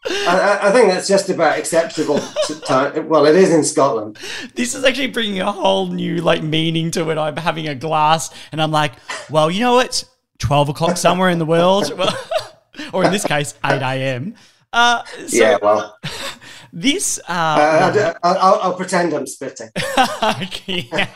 I, 0.06 0.58
I- 0.62 0.72
think 0.72 0.88
that's 0.88 1.08
just 1.08 1.28
about 1.28 1.58
acceptable 1.58 2.18
time. 2.66 3.08
Well, 3.08 3.26
it 3.26 3.36
is 3.36 3.50
in 3.52 3.64
Scotland. 3.64 4.18
This 4.54 4.74
is 4.74 4.84
actually 4.84 5.08
bringing 5.08 5.40
a 5.40 5.50
whole 5.52 5.88
new 5.88 6.18
like 6.22 6.42
meaning 6.42 6.90
to 6.92 7.10
it. 7.10 7.18
I'm 7.18 7.36
having 7.36 7.68
a 7.68 7.74
glass, 7.74 8.30
and 8.52 8.60
I'm 8.62 8.70
like, 8.70 8.92
well, 9.30 9.50
you 9.50 9.60
know 9.60 9.74
what? 9.74 10.04
Twelve 10.38 10.68
o'clock 10.68 10.96
somewhere 10.96 11.30
in 11.30 11.38
the 11.38 11.46
world, 11.46 11.92
or 12.92 13.04
in 13.04 13.12
this 13.12 13.24
case, 13.24 13.54
eight 13.64 13.82
a.m. 13.82 14.34
Uh, 14.72 15.04
so 15.26 15.36
yeah, 15.36 15.58
well, 15.60 15.98
this 16.72 17.18
uh, 17.28 17.32
uh, 17.32 18.14
I, 18.22 18.32
will 18.32 18.60
I'll 18.62 18.74
pretend 18.74 19.12
I'm 19.12 19.26
spitting. 19.26 19.70
Okay. 20.22 20.88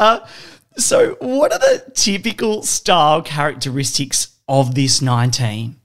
Uh, 0.00 0.26
so, 0.76 1.16
what 1.20 1.52
are 1.52 1.58
the 1.58 1.90
typical 1.94 2.62
style 2.62 3.22
characteristics 3.22 4.36
of 4.48 4.74
this 4.74 5.02
19? 5.02 5.76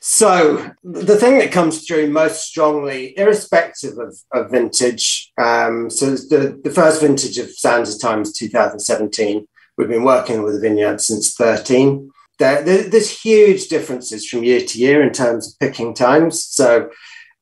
So 0.00 0.70
the 0.84 1.16
thing 1.16 1.38
that 1.38 1.50
comes 1.50 1.84
through 1.84 2.10
most 2.10 2.46
strongly, 2.46 3.18
irrespective 3.18 3.98
of, 3.98 4.16
of 4.32 4.52
vintage, 4.52 5.32
um, 5.36 5.90
so 5.90 6.10
the, 6.10 6.60
the 6.62 6.70
first 6.70 7.00
vintage 7.02 7.38
of 7.38 7.50
Sands 7.50 7.92
of 7.92 8.00
Time's 8.00 8.32
2017, 8.32 9.48
we've 9.76 9.88
been 9.88 10.04
working 10.04 10.44
with 10.44 10.54
the 10.54 10.60
vineyard 10.60 11.00
since 11.00 11.34
13. 11.34 12.10
There, 12.38 12.62
there- 12.62 12.88
there's 12.88 13.10
huge 13.22 13.68
differences 13.68 14.26
from 14.26 14.44
year 14.44 14.60
to 14.60 14.78
year 14.78 15.02
in 15.02 15.12
terms 15.12 15.48
of 15.48 15.58
picking 15.58 15.94
times. 15.94 16.44
So 16.44 16.90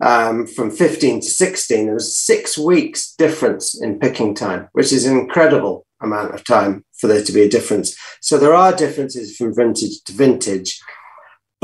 um, 0.02 0.46
from 0.46 0.70
15 0.70 1.20
to 1.20 1.26
16, 1.26 1.86
there 1.86 1.94
was 1.94 2.16
six 2.16 2.58
weeks 2.58 3.14
difference 3.16 3.80
in 3.80 3.98
picking 3.98 4.34
time, 4.34 4.68
which 4.72 4.92
is 4.92 5.06
an 5.06 5.16
incredible 5.18 5.86
amount 6.02 6.34
of 6.34 6.44
time 6.44 6.84
for 6.98 7.06
there 7.06 7.22
to 7.22 7.32
be 7.32 7.42
a 7.42 7.48
difference. 7.48 7.96
So 8.20 8.36
there 8.38 8.54
are 8.54 8.74
differences 8.74 9.36
from 9.36 9.54
vintage 9.54 10.02
to 10.04 10.12
vintage 10.12 10.80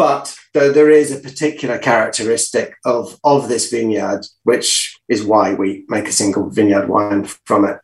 but 0.00 0.34
though 0.54 0.72
there 0.72 0.88
is 0.88 1.12
a 1.12 1.20
particular 1.20 1.76
characteristic 1.76 2.74
of, 2.86 3.18
of 3.22 3.50
this 3.50 3.70
vineyard, 3.70 4.24
which 4.44 4.98
is 5.10 5.22
why 5.22 5.52
we 5.52 5.84
make 5.88 6.08
a 6.08 6.12
single 6.12 6.48
vineyard 6.48 6.88
wine 6.88 7.24
from 7.44 7.66
it. 7.66 7.76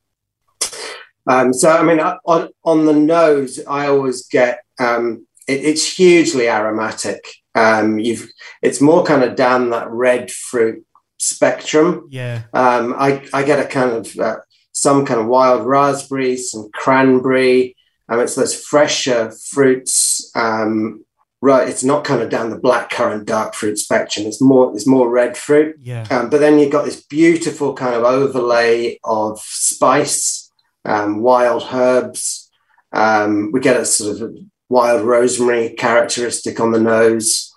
Um, 1.26 1.52
so, 1.52 1.70
I 1.70 1.82
mean, 1.82 2.00
on, 2.00 2.48
on 2.64 2.86
the 2.86 2.94
nose, 2.94 3.60
I 3.68 3.88
always 3.88 4.26
get 4.28 4.60
um, 4.78 5.25
it, 5.46 5.64
it's 5.64 5.96
hugely 5.96 6.48
aromatic. 6.48 7.26
Um, 7.54 7.98
you've 7.98 8.30
it's 8.62 8.80
more 8.80 9.04
kind 9.04 9.22
of 9.22 9.36
down 9.36 9.70
that 9.70 9.90
red 9.90 10.30
fruit 10.30 10.84
spectrum. 11.18 12.08
Yeah. 12.10 12.42
Um, 12.52 12.94
I, 12.98 13.26
I 13.32 13.42
get 13.42 13.58
a 13.58 13.66
kind 13.66 13.92
of 13.92 14.18
uh, 14.18 14.36
some 14.72 15.06
kind 15.06 15.20
of 15.20 15.26
wild 15.26 15.66
raspberry, 15.66 16.36
some 16.36 16.70
cranberry. 16.72 17.76
Um, 18.08 18.20
it's 18.20 18.34
those 18.34 18.60
fresher 18.60 19.32
fruits. 19.50 20.30
Um, 20.34 21.04
right, 21.40 21.68
it's 21.68 21.82
not 21.82 22.04
kind 22.04 22.22
of 22.22 22.28
down 22.28 22.50
the 22.50 22.58
black 22.58 22.90
currant 22.90 23.26
dark 23.26 23.54
fruit 23.54 23.78
spectrum. 23.78 24.26
It's 24.26 24.40
more 24.40 24.72
it's 24.74 24.86
more 24.86 25.08
red 25.08 25.36
fruit. 25.36 25.76
Yeah. 25.80 26.06
Um, 26.10 26.28
but 26.28 26.40
then 26.40 26.58
you've 26.58 26.72
got 26.72 26.84
this 26.84 27.02
beautiful 27.02 27.74
kind 27.74 27.94
of 27.94 28.04
overlay 28.04 28.98
of 29.02 29.40
spice, 29.40 30.52
um, 30.84 31.20
wild 31.20 31.66
herbs. 31.72 32.50
Um, 32.92 33.50
we 33.52 33.60
get 33.60 33.80
a 33.80 33.84
sort 33.84 34.20
of 34.20 34.36
wild 34.68 35.02
rosemary 35.02 35.70
characteristic 35.70 36.60
on 36.60 36.72
the 36.72 36.80
nose. 36.80 37.52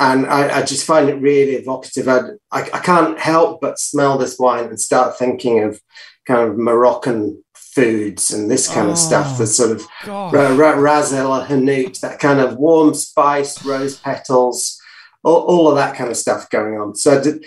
And 0.00 0.26
I, 0.26 0.58
I 0.58 0.62
just 0.62 0.84
find 0.86 1.08
it 1.08 1.20
really 1.20 1.52
evocative. 1.54 2.08
I, 2.08 2.20
I, 2.50 2.62
I 2.72 2.78
can't 2.80 3.18
help 3.18 3.60
but 3.60 3.78
smell 3.78 4.18
this 4.18 4.38
wine 4.38 4.64
and 4.66 4.80
start 4.80 5.16
thinking 5.18 5.62
of 5.62 5.80
kind 6.26 6.48
of 6.48 6.58
Moroccan 6.58 7.42
foods 7.54 8.30
and 8.32 8.50
this 8.50 8.68
kind 8.72 8.88
Oh. 8.88 8.92
of 8.92 8.98
stuff. 8.98 9.38
The 9.38 9.46
sort 9.46 9.70
of 9.72 9.86
ra- 10.32 10.54
ra- 10.54 10.78
ras 10.78 11.12
el 11.12 11.44
hanout, 11.46 12.00
that 12.00 12.18
kind 12.18 12.40
of 12.40 12.56
warm 12.56 12.94
spice, 12.94 13.64
rose 13.64 13.96
petals, 13.98 14.80
all, 15.22 15.42
all 15.42 15.68
of 15.68 15.76
that 15.76 15.96
kind 15.96 16.10
of 16.10 16.16
stuff 16.16 16.50
going 16.50 16.74
on. 16.80 16.94
So 16.96 17.22
d- 17.22 17.46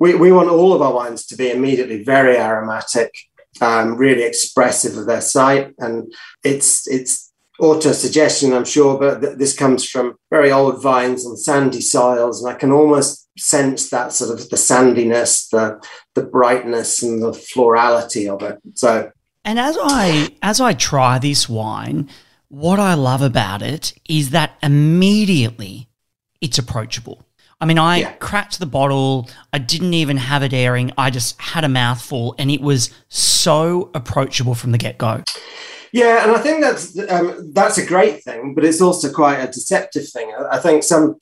we, 0.00 0.14
we 0.14 0.30
want 0.32 0.48
all 0.50 0.72
of 0.74 0.82
our 0.82 0.92
wines 0.92 1.26
to 1.26 1.36
be 1.36 1.50
immediately 1.50 2.04
very 2.04 2.36
aromatic, 2.36 3.12
um, 3.60 3.96
really 3.96 4.22
expressive 4.22 4.96
of 4.96 5.06
their 5.06 5.20
site, 5.22 5.74
and 5.78 6.12
it's 6.44 6.86
it's 6.86 7.27
auto 7.60 7.92
suggestion, 7.92 8.52
I'm 8.52 8.64
sure, 8.64 8.98
but 8.98 9.20
th- 9.20 9.38
this 9.38 9.54
comes 9.56 9.84
from 9.84 10.16
very 10.30 10.50
old 10.52 10.82
vines 10.82 11.26
on 11.26 11.36
sandy 11.36 11.80
soils, 11.80 12.42
and 12.42 12.52
I 12.54 12.56
can 12.58 12.70
almost 12.72 13.28
sense 13.38 13.90
that 13.90 14.12
sort 14.12 14.30
of 14.38 14.48
the 14.50 14.56
sandiness, 14.56 15.48
the 15.50 15.80
the 16.14 16.22
brightness, 16.22 17.02
and 17.02 17.22
the 17.22 17.32
florality 17.32 18.28
of 18.28 18.42
it. 18.42 18.58
So 18.74 19.10
And 19.44 19.58
as 19.58 19.76
I 19.80 20.28
as 20.42 20.60
I 20.60 20.72
try 20.74 21.18
this 21.18 21.48
wine, 21.48 22.08
what 22.48 22.78
I 22.78 22.94
love 22.94 23.22
about 23.22 23.62
it 23.62 23.92
is 24.08 24.30
that 24.30 24.52
immediately 24.62 25.88
it's 26.40 26.58
approachable. 26.58 27.22
I 27.60 27.66
mean, 27.66 27.78
I 27.78 27.98
Yeah. 27.98 28.12
cracked 28.12 28.60
the 28.60 28.66
bottle. 28.66 29.28
I 29.52 29.58
didn't 29.58 29.94
even 29.94 30.16
have 30.16 30.44
it 30.44 30.52
airing. 30.52 30.92
I 30.96 31.10
just 31.10 31.40
had 31.40 31.64
a 31.64 31.68
mouthful, 31.68 32.34
and 32.38 32.50
it 32.50 32.60
was 32.60 32.90
so 33.08 33.90
approachable 33.94 34.54
from 34.54 34.70
the 34.70 34.78
get 34.78 34.96
go. 34.96 35.22
Yeah, 35.92 36.22
and 36.22 36.32
I 36.32 36.38
think 36.38 36.60
that's 36.60 36.98
um, 37.10 37.52
that's 37.52 37.78
a 37.78 37.86
great 37.86 38.22
thing, 38.22 38.54
but 38.54 38.64
it's 38.64 38.80
also 38.80 39.12
quite 39.12 39.38
a 39.38 39.46
deceptive 39.46 40.08
thing. 40.08 40.32
I, 40.50 40.58
think 40.58 40.82
some 40.82 41.18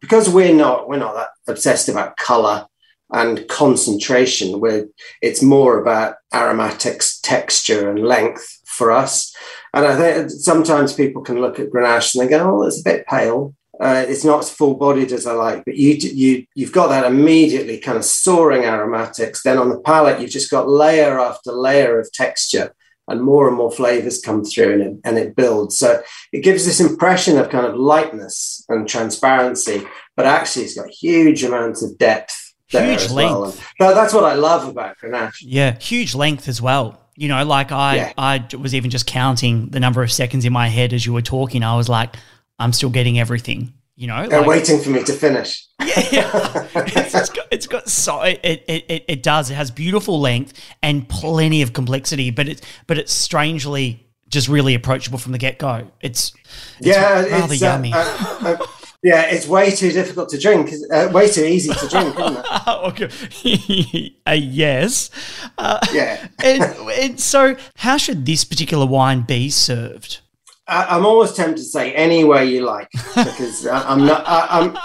because 0.00 0.28
we're 0.28 0.54
not 0.54 0.88
we're 0.88 0.98
not 0.98 1.14
that 1.14 1.28
obsessed 1.48 1.88
about 1.88 2.16
color 2.16 2.66
and 3.12 3.46
concentration. 3.48 4.60
We're 4.60 4.88
it's 5.22 5.42
more 5.42 5.80
about 5.80 6.16
aromatics, 6.34 7.20
texture, 7.20 7.90
and 7.90 8.06
length 8.06 8.60
for 8.66 8.92
us. 8.92 9.34
And 9.72 9.86
I 9.86 9.96
think 9.96 10.30
sometimes 10.30 10.92
people 10.92 11.22
can 11.22 11.40
look 11.40 11.58
at 11.58 11.70
Grenache 11.70 12.14
and 12.14 12.24
they 12.24 12.30
go, 12.30 12.58
"Oh, 12.58 12.66
it's 12.66 12.80
a 12.80 12.84
bit 12.84 13.06
pale." 13.06 13.54
Uh, 13.80 14.04
it's 14.06 14.24
not 14.24 14.38
as 14.38 14.50
full 14.50 14.74
bodied 14.74 15.10
as 15.10 15.26
I 15.26 15.32
like, 15.32 15.64
but 15.64 15.76
you 15.76 15.94
you 15.94 16.46
you've 16.54 16.72
got 16.72 16.88
that 16.88 17.10
immediately 17.10 17.78
kind 17.78 17.96
of 17.96 18.04
soaring 18.04 18.64
aromatics. 18.64 19.42
Then 19.42 19.58
on 19.58 19.70
the 19.70 19.80
palate, 19.80 20.20
you've 20.20 20.30
just 20.30 20.50
got 20.50 20.68
layer 20.68 21.18
after 21.18 21.52
layer 21.52 21.98
of 21.98 22.12
texture 22.12 22.74
and 23.08 23.22
more 23.22 23.48
and 23.48 23.56
more 23.56 23.70
flavors 23.70 24.20
come 24.20 24.44
through 24.44 24.72
and 24.72 24.82
it, 24.82 24.96
and 25.04 25.18
it 25.18 25.36
builds. 25.36 25.76
So 25.78 26.02
it 26.32 26.40
gives 26.42 26.64
this 26.64 26.80
impression 26.80 27.36
of 27.38 27.50
kind 27.50 27.66
of 27.66 27.74
lightness 27.76 28.64
and 28.68 28.88
transparency, 28.88 29.82
but 30.16 30.26
actually 30.26 30.64
it's 30.64 30.74
got 30.74 30.88
huge 30.90 31.44
amounts 31.44 31.82
of 31.82 31.98
depth. 31.98 32.34
there 32.72 32.90
Huge 32.98 33.10
well. 33.10 33.40
length. 33.42 33.64
And 33.78 33.88
that- 33.88 33.94
that's 33.94 34.14
what 34.14 34.24
I 34.24 34.34
love 34.34 34.66
about 34.68 34.96
Grenache. 34.98 35.36
Yeah, 35.42 35.78
huge 35.78 36.14
length 36.14 36.48
as 36.48 36.60
well. 36.62 36.98
You 37.16 37.28
know, 37.28 37.44
like 37.44 37.70
I, 37.70 37.96
Yeah. 37.96 38.12
I 38.18 38.44
was 38.58 38.74
even 38.74 38.90
just 38.90 39.06
counting 39.06 39.68
the 39.70 39.78
number 39.80 40.02
of 40.02 40.10
seconds 40.10 40.44
in 40.44 40.52
my 40.52 40.68
head 40.68 40.92
as 40.92 41.06
you 41.06 41.12
were 41.12 41.22
talking. 41.22 41.62
I 41.62 41.76
was 41.76 41.88
like, 41.88 42.16
I'm 42.58 42.72
still 42.72 42.90
getting 42.90 43.18
everything. 43.20 43.72
You 43.96 44.08
know, 44.08 44.26
They're 44.28 44.40
like, 44.40 44.48
waiting 44.48 44.80
for 44.80 44.90
me 44.90 45.04
to 45.04 45.12
finish. 45.12 45.66
yeah, 45.80 46.08
yeah. 46.10 46.68
it's, 46.74 47.14
it's 47.14 47.30
got, 47.30 47.46
it's 47.52 47.66
got 47.68 47.88
so 47.88 48.22
it, 48.22 48.40
it, 48.42 48.64
it, 48.88 49.04
it 49.06 49.22
does. 49.22 49.50
It 49.50 49.54
has 49.54 49.70
beautiful 49.70 50.20
length 50.20 50.52
and 50.82 51.08
plenty 51.08 51.62
of 51.62 51.72
complexity, 51.72 52.30
but 52.30 52.48
it's 52.48 52.62
but 52.88 52.98
it's 52.98 53.12
strangely 53.12 54.04
just 54.28 54.48
really 54.48 54.74
approachable 54.74 55.18
from 55.18 55.30
the 55.30 55.38
get 55.38 55.58
go. 55.58 55.86
It's, 56.00 56.32
it's 56.78 56.88
yeah, 56.88 57.20
rather 57.22 57.52
it's, 57.54 57.62
uh, 57.62 57.66
yummy. 57.66 57.92
uh, 57.92 57.98
uh, 58.40 58.66
yeah, 59.04 59.26
it's 59.26 59.46
way 59.46 59.70
too 59.70 59.92
difficult 59.92 60.28
to 60.30 60.38
drink. 60.38 60.70
Uh, 60.92 61.10
way 61.12 61.28
too 61.28 61.44
easy 61.44 61.72
to 61.72 61.88
drink, 61.88 62.18
isn't 62.18 62.38
it? 62.38 62.68
okay. 62.68 64.16
a 64.26 64.34
yes. 64.36 65.10
Uh, 65.56 65.78
Yeah. 65.92 66.26
and, 66.42 66.62
and 66.90 67.20
so, 67.20 67.54
how 67.76 67.96
should 67.96 68.26
this 68.26 68.44
particular 68.44 68.86
wine 68.86 69.20
be 69.22 69.50
served? 69.50 70.20
I, 70.66 70.96
I'm 70.96 71.04
almost 71.06 71.36
tempted 71.36 71.56
to 71.58 71.62
say 71.64 71.92
any 71.94 72.24
way 72.24 72.46
you 72.46 72.62
like 72.64 72.88
because 73.14 73.66
I, 73.66 73.90
I'm 73.90 74.06
not. 74.06 74.24
I, 74.26 74.46
I'm. 74.50 74.78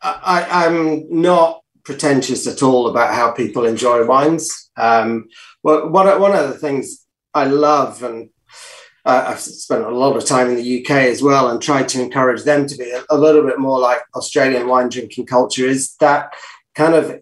I, 0.00 0.66
I'm 0.66 1.20
not 1.22 1.62
pretentious 1.84 2.46
at 2.46 2.62
all 2.62 2.88
about 2.88 3.14
how 3.14 3.32
people 3.32 3.64
enjoy 3.64 4.06
wines. 4.06 4.70
Um, 4.76 5.28
well, 5.62 5.88
one 5.88 6.06
of- 6.08 6.20
one 6.20 6.34
of 6.36 6.48
the 6.48 6.58
things 6.58 7.04
I 7.34 7.44
love 7.46 8.02
and 8.02 8.30
uh, 9.04 9.24
I've 9.28 9.40
spent 9.40 9.84
a 9.84 9.90
lot 9.90 10.16
of 10.16 10.24
time 10.24 10.48
in 10.48 10.56
the 10.56 10.80
UK 10.82 10.90
as 10.90 11.22
well 11.22 11.48
and 11.48 11.60
tried 11.62 11.88
to 11.90 12.02
encourage 12.02 12.44
them 12.44 12.66
to 12.66 12.76
be 12.76 12.90
a, 12.90 13.02
a 13.10 13.16
little 13.18 13.42
bit 13.42 13.58
more 13.58 13.78
like 13.80 14.00
Australian 14.14 14.68
wine 14.68 14.88
drinking 14.88 15.26
culture 15.26 15.66
is 15.66 15.94
that 15.96 16.32
kind 16.74 16.94
of 16.94 17.20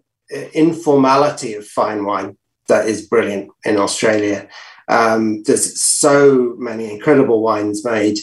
informality 0.52 1.54
of 1.54 1.66
fine 1.66 2.04
wine 2.04 2.36
that 2.68 2.88
is 2.88 3.06
brilliant 3.06 3.50
in 3.64 3.76
Australia. 3.78 4.48
Um, 4.88 5.42
there's 5.42 5.80
so 5.80 6.54
many 6.58 6.92
incredible 6.92 7.42
wines 7.42 7.84
made 7.84 8.18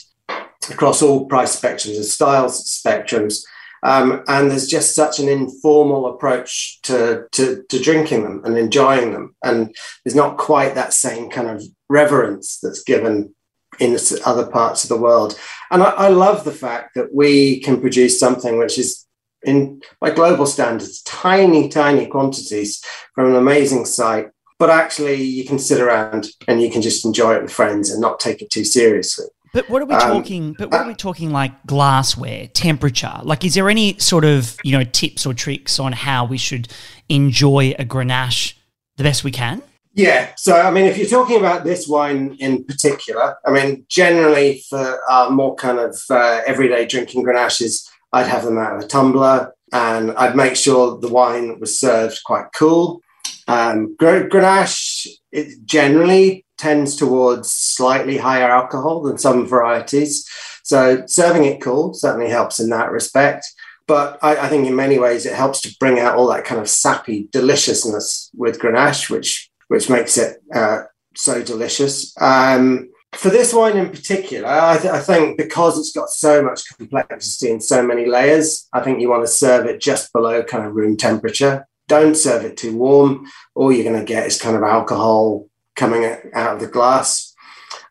across 0.69 1.01
all 1.01 1.25
price 1.25 1.59
spectrums 1.59 1.95
and 1.95 2.05
styles 2.05 2.63
spectrums. 2.63 3.43
Um, 3.83 4.23
and 4.29 4.49
there's 4.49 4.67
just 4.67 4.95
such 4.95 5.19
an 5.19 5.27
informal 5.27 6.05
approach 6.07 6.79
to, 6.83 7.25
to, 7.33 7.63
to 7.67 7.79
drinking 7.79 8.23
them 8.23 8.41
and 8.45 8.57
enjoying 8.57 9.11
them. 9.11 9.35
And 9.43 9.75
there's 10.03 10.15
not 10.15 10.37
quite 10.37 10.75
that 10.75 10.93
same 10.93 11.29
kind 11.29 11.49
of 11.49 11.61
reverence 11.89 12.59
that's 12.61 12.81
given 12.81 13.35
in 13.79 13.97
other 14.25 14.47
parts 14.47 14.83
of 14.83 14.89
the 14.89 14.97
world. 14.97 15.37
And 15.69 15.83
I, 15.83 15.89
I 15.89 16.07
love 16.09 16.45
the 16.45 16.51
fact 16.51 16.95
that 16.95 17.13
we 17.13 17.59
can 17.59 17.81
produce 17.81 18.19
something 18.19 18.57
which 18.57 18.77
is 18.77 19.05
in 19.43 19.81
by 19.99 20.11
global 20.11 20.45
standards, 20.45 21.01
tiny, 21.01 21.67
tiny 21.67 22.07
quantities 22.07 22.81
from 23.13 23.29
an 23.29 23.35
amazing 23.35 23.85
site. 23.85 24.27
But 24.63 24.69
actually, 24.69 25.21
you 25.21 25.43
can 25.43 25.59
sit 25.59 25.81
around 25.81 26.29
and 26.47 26.61
you 26.61 26.71
can 26.71 26.81
just 26.81 27.03
enjoy 27.03 27.35
it 27.35 27.41
with 27.41 27.51
friends 27.51 27.89
and 27.89 27.99
not 27.99 28.21
take 28.21 28.41
it 28.41 28.49
too 28.49 28.63
seriously. 28.63 29.25
But 29.51 29.69
what 29.69 29.81
are 29.81 29.85
we 29.85 29.93
um, 29.93 29.99
talking? 29.99 30.55
But 30.57 30.71
what 30.71 30.79
are 30.79 30.87
we 30.87 30.95
talking 30.95 31.31
like 31.31 31.51
glassware, 31.65 32.47
temperature? 32.47 33.11
Like, 33.23 33.43
is 33.43 33.55
there 33.55 33.69
any 33.69 33.99
sort 33.99 34.23
of 34.23 34.55
you 34.63 34.71
know 34.71 34.85
tips 34.85 35.25
or 35.25 35.33
tricks 35.33 35.79
on 35.79 35.91
how 35.91 36.23
we 36.23 36.37
should 36.37 36.69
enjoy 37.09 37.75
a 37.77 37.83
Grenache 37.83 38.53
the 38.95 39.03
best 39.03 39.25
we 39.25 39.31
can? 39.31 39.61
Yeah. 39.95 40.31
So, 40.37 40.55
I 40.55 40.71
mean, 40.71 40.85
if 40.85 40.97
you're 40.97 41.09
talking 41.09 41.39
about 41.39 41.65
this 41.65 41.85
wine 41.85 42.37
in 42.39 42.63
particular, 42.63 43.35
I 43.45 43.51
mean, 43.51 43.85
generally 43.89 44.63
for 44.69 45.01
uh, 45.09 45.29
more 45.29 45.55
kind 45.55 45.77
of 45.77 45.99
uh, 46.09 46.39
everyday 46.47 46.85
drinking 46.85 47.25
Grenaches, 47.25 47.85
I'd 48.13 48.27
have 48.27 48.45
them 48.45 48.57
out 48.57 48.77
of 48.77 48.81
a 48.81 48.87
tumbler 48.87 49.53
and 49.73 50.11
I'd 50.11 50.37
make 50.37 50.55
sure 50.55 50.97
the 50.97 51.09
wine 51.09 51.59
was 51.59 51.77
served 51.77 52.21
quite 52.23 52.45
cool. 52.55 53.02
Um, 53.47 53.95
Grenache 53.99 55.07
it 55.31 55.65
generally 55.65 56.45
tends 56.57 56.95
towards 56.95 57.51
slightly 57.51 58.17
higher 58.17 58.49
alcohol 58.49 59.01
than 59.01 59.17
some 59.17 59.47
varieties. 59.47 60.29
So 60.63 61.03
serving 61.07 61.45
it 61.45 61.61
cool 61.61 61.93
certainly 61.93 62.29
helps 62.29 62.59
in 62.59 62.69
that 62.69 62.91
respect. 62.91 63.45
But 63.85 64.17
I, 64.21 64.37
I, 64.37 64.47
think 64.47 64.65
in 64.65 64.75
many 64.75 64.97
ways 64.97 65.25
it 65.25 65.33
helps 65.33 65.59
to 65.61 65.75
bring 65.77 65.99
out 65.99 66.15
all 66.15 66.27
that 66.27 66.45
kind 66.45 66.61
of 66.61 66.69
sappy 66.69 67.27
deliciousness 67.31 68.29
with 68.33 68.59
Grenache, 68.59 69.09
which 69.09 69.49
which 69.67 69.89
makes 69.89 70.17
it 70.17 70.37
uh, 70.53 70.83
so 71.15 71.43
delicious. 71.43 72.15
Um, 72.21 72.89
for 73.13 73.29
this 73.29 73.53
wine 73.53 73.75
in 73.75 73.89
particular, 73.89 74.47
I, 74.47 74.77
th- 74.77 74.93
I, 74.93 74.99
think 74.99 75.37
because 75.37 75.77
it's 75.77 75.91
got 75.91 76.09
so 76.09 76.41
much 76.41 76.63
complexity 76.77 77.51
and 77.51 77.63
so 77.63 77.85
many 77.85 78.05
layers, 78.05 78.67
I 78.73 78.81
think 78.81 78.99
you 78.99 79.09
want 79.09 79.23
to 79.23 79.31
serve 79.31 79.65
it 79.65 79.81
just 79.81 80.13
below 80.13 80.43
kind 80.43 80.65
of 80.65 80.73
room 80.73 80.97
temperature. 80.97 81.67
Don't 81.87 82.15
serve 82.15 82.45
it 82.45 82.57
too 82.57 82.77
warm. 82.77 83.27
All 83.55 83.71
you're 83.71 83.83
going 83.83 83.99
to 83.99 84.05
get 84.05 84.27
is 84.27 84.41
kind 84.41 84.55
of 84.55 84.63
alcohol 84.63 85.47
coming 85.75 86.05
out 86.33 86.55
of 86.55 86.59
the 86.59 86.67
glass. 86.67 87.33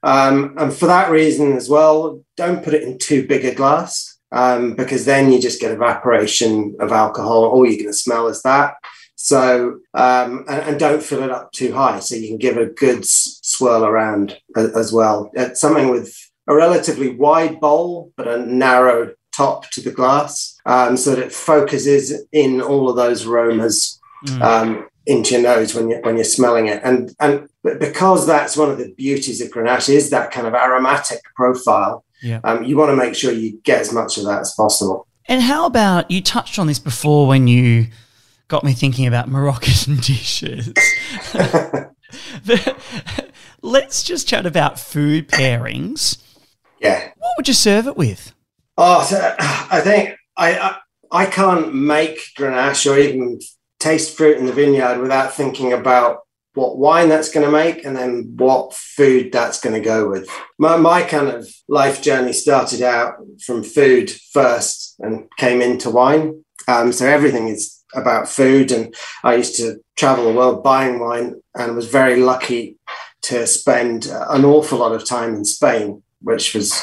Um, 0.03 0.55
and 0.59 0.75
for 0.75 0.87
that 0.87 1.11
reason 1.11 1.53
as 1.53 1.69
well, 1.69 2.25
don't 2.37 2.65
put 2.65 2.75
it 2.75 2.83
in 2.83 2.99
too 2.99 3.27
big 3.27 3.45
a 3.45 3.55
glass 3.55 4.19
um, 4.33 4.75
because 4.75 5.05
then 5.05 5.31
you 5.31 5.41
just 5.41 5.61
get 5.61 5.71
evaporation 5.71 6.77
of 6.81 6.91
alcohol. 6.91 7.45
All 7.45 7.67
you're 7.67 7.77
going 7.77 7.87
to 7.87 7.93
smell 7.93 8.29
is 8.29 8.43
that. 8.43 8.75
So, 9.15 9.79
um, 9.95 10.45
and, 10.49 10.63
and, 10.63 10.81
don't 10.81 11.03
fill 11.03 11.23
it 11.23 11.31
up 11.31 11.53
too 11.53 11.73
high. 11.73 12.01
So 12.01 12.17
you 12.17 12.27
can 12.27 12.39
give 12.39 12.57
a 12.57 12.67
good 12.67 13.05
swirl 13.05 13.85
around 13.85 14.37
as 14.57 14.93
well. 14.93 15.31
It's 15.35 15.61
something 15.61 15.91
with 15.91 16.19
a 16.49 16.55
relatively 16.57 17.15
wide 17.15 17.61
bowl, 17.61 18.13
but 18.17 18.27
a 18.27 18.45
narrow 18.45 19.15
top 19.33 19.71
to 19.71 19.81
the 19.81 19.91
glass 19.91 20.59
um, 20.67 20.97
so 20.97 21.15
that 21.15 21.25
it 21.25 21.33
focuses 21.33 22.25
in 22.33 22.61
all 22.61 22.89
of 22.89 22.97
those 22.97 23.27
aromas 23.27 24.01
mm. 24.27 24.43
um, 24.43 24.89
into 25.07 25.35
your 25.35 25.43
nose 25.43 25.75
when 25.75 25.89
you're 25.89 26.01
when 26.03 26.17
you're 26.17 26.25
smelling 26.25 26.67
it. 26.67 26.81
And 26.85 27.15
and 27.21 27.49
because 27.63 28.27
that's 28.27 28.57
one 28.57 28.71
of 28.71 28.79
the 28.79 28.93
beauties 28.95 29.41
of 29.41 29.51
Grenache 29.51 29.91
is 29.91 30.11
that 30.11 30.31
kind 30.31 30.47
of 30.47 30.55
aromatic 30.55 31.21
profile. 31.35 32.05
Yeah. 32.23 32.41
Um, 32.45 32.63
you 32.63 32.77
want 32.77 32.91
to 32.91 32.97
make 32.97 33.15
sure 33.15 33.33
you 33.33 33.59
get 33.65 33.81
as 33.81 33.93
much 33.93 34.17
of 34.17 34.25
that 34.25 34.41
as 34.41 34.55
possible. 34.55 35.09
And 35.27 35.43
how 35.43 35.67
about 35.67 36.11
you 36.11 36.21
touched 36.21 36.59
on 36.59 36.67
this 36.67 36.79
before 36.79 37.27
when 37.27 37.49
you 37.49 37.89
got 38.53 38.65
me 38.65 38.75
thinking 38.75 39.07
about 39.07 39.31
Moroccan 39.31 39.97
dishes. 40.01 40.75
let's 43.63 44.03
just 44.03 44.29
chat 44.29 44.45
about 44.45 44.79
food 44.79 45.27
pairings. 45.29 46.23
Yeah. 46.79 47.13
What 47.17 47.33
would 47.39 47.49
you 47.49 47.55
serve 47.55 47.87
it 47.87 47.97
with? 47.97 48.35
Oh, 48.77 49.03
so 49.03 49.35
I 49.39 49.81
think 49.81 50.17
I, 50.37 50.59
I 50.59 50.77
I 51.11 51.27
can't 51.27 51.75
make 51.75 52.19
Grenache 52.39 52.91
or 52.91 52.99
even 52.99 53.39
taste 53.79 54.17
fruit 54.17 54.39
in 54.39 54.47
the 54.47 54.53
vineyard 54.53 55.01
without 55.01 55.35
thinking 55.35 55.73
about 55.73 56.21
what 56.55 56.79
wine 56.79 57.09
that's 57.09 57.31
going 57.31 57.45
to 57.45 57.53
make 57.53 57.85
and 57.85 57.97
then 57.97 58.33
what 58.37 58.75
food 58.75 59.33
that's 59.33 59.61
going 59.61 59.75
to 59.75 59.81
go 59.81 60.09
with. 60.09 60.29
My, 60.59 60.77
my 60.77 61.03
kind 61.03 61.29
of 61.29 61.49
life 61.69 62.03
journey 62.03 62.33
started 62.33 62.83
out 62.83 63.15
from 63.45 63.63
food 63.63 64.11
first 64.11 64.97
and 65.01 65.29
came 65.39 65.63
into 65.63 65.91
wine. 65.91 66.45
Um, 66.69 66.93
so 66.93 67.07
everything 67.07 67.49
is 67.49 67.83
about 67.95 68.29
food. 68.29 68.71
And 68.71 68.95
I 69.25 69.35
used 69.35 69.57
to 69.57 69.83
travel 69.97 70.25
the 70.25 70.37
world 70.37 70.63
buying 70.63 70.99
wine 71.01 71.41
and 71.55 71.75
was 71.75 71.89
very 71.89 72.17
lucky 72.17 72.77
to 73.23 73.47
spend 73.47 74.07
an 74.07 74.45
awful 74.45 74.79
lot 74.79 74.93
of 74.93 75.07
time 75.07 75.35
in 75.35 75.45
Spain, 75.45 76.03
which 76.21 76.55
was 76.55 76.81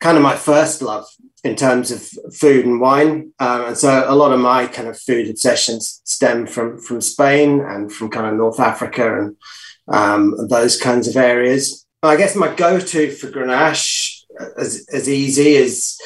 kind 0.00 0.16
of 0.16 0.22
my 0.22 0.36
first 0.36 0.82
love 0.82 1.06
in 1.44 1.54
terms 1.54 1.90
of 1.90 2.02
food 2.34 2.66
and 2.66 2.80
wine. 2.80 3.32
Um, 3.38 3.66
and 3.66 3.78
so 3.78 4.04
a 4.06 4.14
lot 4.14 4.32
of 4.32 4.40
my 4.40 4.66
kind 4.66 4.88
of 4.88 4.98
food 4.98 5.28
obsessions 5.28 6.00
stem 6.04 6.46
from 6.46 6.80
from 6.80 7.00
Spain 7.00 7.60
and 7.60 7.92
from 7.92 8.10
kind 8.10 8.26
of 8.26 8.34
North 8.34 8.60
Africa 8.60 9.20
and 9.20 9.36
um, 9.88 10.34
those 10.48 10.78
kinds 10.80 11.08
of 11.08 11.16
areas. 11.16 11.86
I 12.02 12.16
guess 12.16 12.36
my 12.36 12.54
go-to 12.54 13.10
for 13.10 13.28
Grenache, 13.28 14.22
as, 14.56 14.86
as 14.92 15.08
easy 15.08 15.56
as 15.56 15.98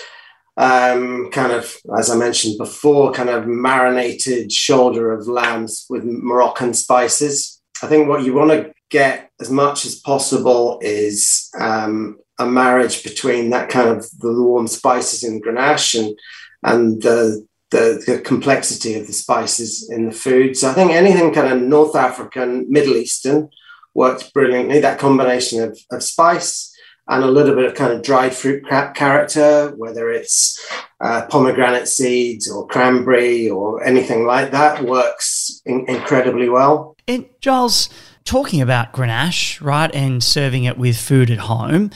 um, 0.57 1.31
kind 1.31 1.53
of, 1.53 1.77
as 1.99 2.09
I 2.09 2.17
mentioned 2.17 2.57
before, 2.59 3.13
kind 3.13 3.29
of 3.29 3.47
marinated 3.47 4.51
shoulder 4.53 5.13
of 5.13 5.29
lambs 5.29 5.87
with 5.91 6.05
Moroccan 6.05 6.73
spices. 6.75 7.61
I 7.83 7.89
think 7.89 8.09
what 8.09 8.25
you 8.25 8.33
want 8.33 8.51
to 8.53 8.73
get 8.91 9.31
as 9.41 9.51
much 9.51 9.85
as 9.85 9.97
possible 9.97 10.79
is 10.83 11.51
um, 11.59 12.19
a 12.43 12.47
marriage 12.47 13.03
between 13.03 13.51
that 13.51 13.69
kind 13.69 13.89
of 13.89 14.11
the 14.19 14.33
warm 14.33 14.67
spices 14.67 15.25
in 15.25 15.41
Grenache 15.41 15.99
and 15.99 16.19
and 16.63 17.03
the, 17.03 17.47
the, 17.71 18.03
the 18.07 18.21
complexity 18.21 18.95
of 18.95 19.07
the 19.07 19.13
spices 19.13 19.91
in 19.91 20.07
the 20.07 20.15
food. 20.15 20.57
So 20.57 20.71
I 20.71 20.75
think 20.75 20.93
anything 20.93 21.35
kind 21.35 21.53
of 21.53 21.61
North 21.61 21.97
African, 21.97 22.71
Middle 22.71 22.97
Eastern 22.97 23.49
works 23.95 24.31
brilliantly. 24.31 24.81
That 24.81 24.99
combination 24.99 25.63
of, 25.63 25.79
of 25.91 26.03
spice 26.03 26.73
and 27.09 27.25
a 27.25 27.31
little 27.31 27.55
bit 27.55 27.65
of 27.65 27.75
kind 27.75 27.93
of 27.93 28.03
dried 28.03 28.35
fruit 28.35 28.65
character, 28.95 29.75
whether 29.77 30.09
it's 30.11 30.65
uh, 31.01 31.27
pomegranate 31.29 31.89
seeds 31.89 32.51
or 32.51 32.67
cranberry 32.69 33.51
or 33.51 33.83
anything 33.83 34.25
like 34.25 34.53
that, 34.53 34.85
works 34.85 35.61
in- 35.67 35.89
incredibly 35.89 36.49
well. 36.49 36.97
And 37.09 37.27
Giles, 37.41 37.89
talking 38.25 38.63
about 38.63 38.93
Grenache, 38.93 39.61
right, 39.61 39.93
and 39.93 40.23
serving 40.23 40.63
it 40.63 40.79
with 40.79 40.97
food 40.97 41.29
at 41.31 41.39
home, 41.39 41.91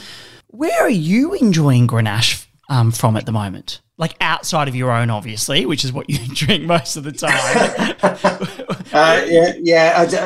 where 0.57 0.83
are 0.83 0.89
you 0.89 1.35
enjoying 1.35 1.87
Grenache 1.87 2.47
um, 2.69 2.91
from 2.91 3.17
at 3.17 3.27
the 3.27 3.33
moment? 3.33 3.81
Like 3.99 4.17
outside 4.21 4.69
of 4.69 4.75
your 4.75 4.91
own, 4.91 5.11
obviously, 5.11 5.67
which 5.67 5.85
is 5.85 5.93
what 5.93 6.09
you 6.09 6.19
drink 6.35 6.65
most 6.65 6.97
of 6.97 7.05
the 7.05 7.13
time. 7.13 7.97
uh, 8.93 9.25
yeah, 9.27 9.53
yeah. 9.61 9.95
I, 9.97 10.17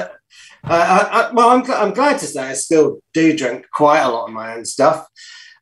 uh, 0.62 1.28
I, 1.30 1.30
well, 1.32 1.50
I'm, 1.50 1.70
I'm 1.70 1.94
glad 1.94 2.18
to 2.18 2.26
say 2.26 2.50
I 2.50 2.54
still 2.54 3.00
do 3.14 3.36
drink 3.36 3.66
quite 3.72 4.00
a 4.00 4.08
lot 4.08 4.26
of 4.26 4.32
my 4.32 4.54
own 4.54 4.64
stuff. 4.64 5.06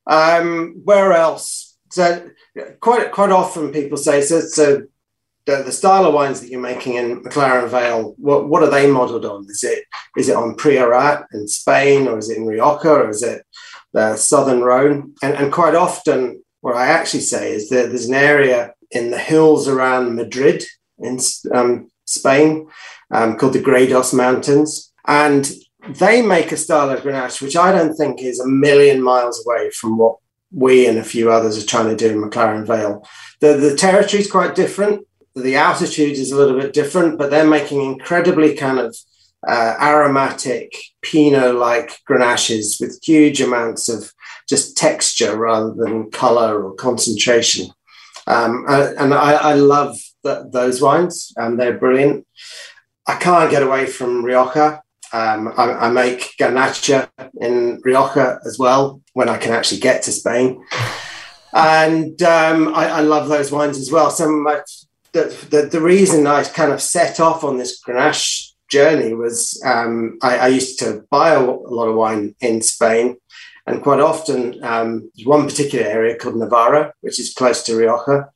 Um, 0.07 0.81
where 0.85 1.13
else? 1.13 1.77
So 1.91 2.31
quite 2.81 3.13
quite 3.13 3.31
often 3.31 3.73
people 3.73 3.97
say 3.97 4.21
so. 4.23 4.41
So 4.41 4.83
the, 5.47 5.63
the 5.63 5.73
style 5.73 6.05
of 6.05 6.15
wines 6.15 6.41
that 6.41 6.51
you're 6.51 6.61
making 6.61 6.95
in 6.95 7.23
McLaren 7.23 7.69
Vale, 7.69 8.15
what, 8.19 8.49
what 8.49 8.63
are 8.63 8.71
they 8.71 8.91
modelled 8.91 9.25
on? 9.25 9.47
Is 9.49 9.65
it 9.65 9.85
is 10.17 10.29
it 10.29 10.37
on 10.37 10.57
Priorat 10.57 11.27
in 11.33 11.47
Spain, 11.49 12.07
or 12.07 12.19
is 12.19 12.29
it 12.29 12.39
in 12.39 12.47
Rioja, 12.47 12.89
or 12.89 13.11
is 13.11 13.23
it 13.23 13.45
the 13.93 14.17
Southern 14.17 14.63
Rhone? 14.63 15.15
And, 15.23 15.35
and 15.35 15.53
quite 15.53 15.75
often, 15.75 16.43
what 16.61 16.77
I 16.77 16.87
actually 16.87 17.21
say 17.21 17.53
is 17.53 17.69
that 17.71 17.89
there's 17.89 18.09
an 18.09 18.15
area 18.15 18.75
in 18.91 19.11
the 19.11 19.19
hills 19.19 19.69
around 19.69 20.17
Madrid 20.17 20.65
in 20.99 21.19
um, 21.53 21.91
Spain 22.05 22.69
um, 23.11 23.37
called 23.37 23.53
the 23.53 23.63
Gredos 23.63 24.15
Mountains, 24.15 24.93
and 25.07 25.51
they 25.89 26.23
make 26.23 26.53
a 26.53 26.57
style 26.57 26.91
of 26.91 27.01
Grenache 27.01 27.41
which 27.41 27.57
I 27.57 27.73
don't 27.73 27.95
think 27.95 28.21
is 28.21 28.41
a 28.41 28.49
million 28.49 29.03
miles 29.03 29.45
away 29.47 29.71
from 29.71 29.97
what 29.97 30.17
we 30.53 30.87
and 30.87 30.99
a 30.99 31.05
few 31.05 31.31
others 31.31 31.63
are 31.63 31.67
trying 31.67 31.89
to 31.89 31.97
do 31.97 32.11
in 32.11 32.31
McLaren 32.31 32.67
Vale. 32.67 33.07
The, 33.41 33.55
the 33.55 33.77
territory 33.77 34.23
is 34.23 34.31
quite 34.31 34.55
different 34.55 35.07
the 35.43 35.57
altitude 35.57 36.19
is 36.19 36.33
a 36.33 36.37
little 36.37 36.59
bit 36.59 36.73
different, 36.73 37.19
but 37.19 37.31
they're 37.31 37.47
making 37.47 37.83
incredibly 37.83 38.55
kind 38.55 38.79
of 38.79 38.97
uh, 39.47 39.77
aromatic 39.81 40.75
Pinot 41.03 41.55
like 41.55 41.99
Grenaches 42.09 42.81
with 42.81 42.99
huge 43.03 43.41
amounts 43.41 43.89
of 43.89 44.13
just 44.49 44.77
texture 44.77 45.37
rather 45.37 45.73
than 45.75 46.11
color 46.11 46.63
or 46.63 46.75
concentration. 46.75 47.71
Um, 48.27 48.65
and 48.69 49.15
I, 49.15 49.33
I 49.33 49.55
love 49.55 49.97
the, 50.23 50.49
those 50.53 50.83
wines, 50.83 51.33
and 51.37 51.59
they're 51.59 51.79
brilliant. 51.79 52.27
I 53.07 53.15
can't 53.17 53.51
get 53.51 53.63
away 53.63 53.87
from 53.87 54.25
Rioja. 54.25 54.83
Um, 55.13 55.55
I, 55.57 55.73
I, 55.73 55.91
make 55.91 56.37
Garnacha 56.39 57.09
in 57.41 57.81
Rioja 57.83 58.41
as 58.45 58.59
well 58.59 59.01
when 59.15 59.31
I 59.31 59.39
can 59.39 59.53
actually 59.53 59.81
get 59.81 60.03
to 60.03 60.13
Spain. 60.13 60.63
And 61.55 62.21
um, 62.23 62.75
I, 62.75 62.91
I, 62.91 63.01
love 63.01 63.29
those 63.29 63.51
wines 63.51 63.79
as 63.79 63.91
well. 63.91 64.11
Some 64.11 64.43
my, 64.43 64.61
the, 65.13 65.35
the, 65.49 65.63
the, 65.63 65.81
reason 65.81 66.27
I 66.27 66.45
kind 66.45 66.73
of 66.73 66.83
set 66.83 67.21
off 67.21 67.43
on 67.43 67.57
this 67.57 67.83
Grenache 67.83 68.48
journey 68.69 69.15
was 69.15 69.61
um, 69.65 70.19
I, 70.23 70.39
I, 70.39 70.49
used 70.49 70.79
to 70.81 71.05
buy 71.11 71.31
a, 71.31 71.41
a, 71.41 71.75
lot 71.75 71.89
of 71.89 71.97
wine 71.97 72.35
in 72.41 72.63
Spain. 72.63 73.17
And 73.67 73.83
quite 73.83 74.01
often, 74.01 74.63
um, 74.65 75.11
one 75.25 75.47
particular 75.47 75.87
area 75.87 76.17
called 76.17 76.37
Navarra, 76.37 76.95
which 77.03 77.21
is 77.21 77.35
close 77.35 77.63
to 77.65 77.77
Rioja. 77.77 78.31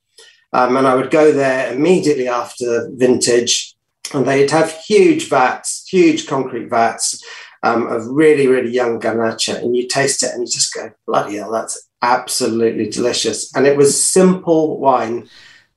Um, 0.52 0.76
and 0.76 0.86
I 0.86 0.94
would 0.94 1.10
go 1.10 1.32
there 1.32 1.72
immediately 1.72 2.28
after 2.28 2.90
vintage, 2.92 3.74
and 4.12 4.26
they'd 4.26 4.50
have 4.50 4.72
huge 4.86 5.30
vats, 5.30 5.86
huge 5.88 6.26
concrete 6.26 6.68
vats 6.68 7.24
um, 7.62 7.86
of 7.86 8.06
really, 8.06 8.46
really 8.46 8.70
young 8.70 9.00
Garnacha. 9.00 9.62
And 9.62 9.74
you 9.74 9.88
taste 9.88 10.22
it 10.22 10.32
and 10.34 10.42
you 10.42 10.52
just 10.52 10.74
go, 10.74 10.90
bloody 11.06 11.36
hell, 11.36 11.52
that's 11.52 11.88
absolutely 12.02 12.90
delicious. 12.90 13.54
And 13.56 13.66
it 13.66 13.76
was 13.76 14.02
simple 14.02 14.78
wine, 14.78 15.28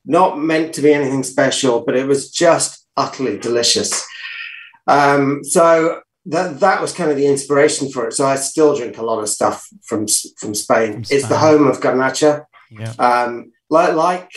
not 0.06 0.40
meant 0.40 0.74
to 0.74 0.82
be 0.82 0.94
anything 0.94 1.24
special, 1.24 1.82
but 1.82 1.96
it 1.96 2.08
was 2.08 2.30
just 2.30 2.86
utterly 2.98 3.38
delicious. 3.38 4.06
Um, 4.88 5.44
so 5.44 6.02
that 6.28 6.60
that 6.60 6.82
was 6.82 6.94
kind 6.94 7.12
of 7.12 7.18
the 7.18 7.28
inspiration 7.28 7.92
for 7.92 8.08
it. 8.08 8.14
So 8.14 8.26
I 8.26 8.36
still 8.36 8.76
drink 8.76 8.98
a 8.98 9.06
lot 9.06 9.20
of 9.20 9.30
stuff 9.30 9.68
from 9.84 10.08
from 10.38 10.56
Spain. 10.56 10.94
From 10.94 11.04
Spain. 11.04 11.18
It's 11.18 11.28
the 11.28 11.38
home 11.38 11.68
of 11.68 11.80
Garnacha. 11.80 12.46
Yeah. 12.72 12.94
Um, 12.98 13.52
like 13.70 13.94
like 13.94 14.32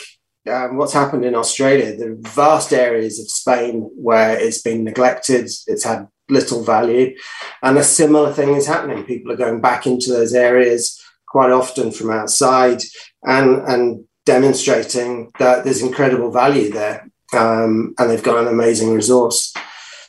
um, 0.51 0.77
what's 0.77 0.93
happened 0.93 1.25
in 1.25 1.35
Australia, 1.35 1.97
the 1.97 2.17
vast 2.21 2.73
areas 2.73 3.19
of 3.19 3.31
Spain 3.31 3.91
where 3.97 4.39
it's 4.39 4.63
been 4.63 4.85
neglected, 4.85 5.51
it's 5.67 5.85
had 5.85 6.09
little 6.29 6.63
value, 6.63 7.17
and 7.63 7.79
a 7.79 7.85
similar 7.85 8.33
thing 8.33 8.55
is 8.55 8.67
happening. 8.67 9.05
People 9.05 9.33
are 9.33 9.37
going 9.37 9.61
back 9.61 9.87
into 9.87 10.11
those 10.11 10.35
areas 10.35 11.01
quite 11.27 11.51
often 11.51 11.91
from 11.91 12.11
outside 12.11 12.83
and 13.25 13.63
and 13.67 14.05
demonstrating 14.25 15.31
that 15.39 15.65
there's 15.65 15.83
incredible 15.83 16.31
value 16.31 16.71
there, 16.71 17.09
um, 17.33 17.95
and 17.99 18.11
they've 18.11 18.23
got 18.23 18.39
an 18.39 18.49
amazing 18.49 18.93
resource. 18.93 19.55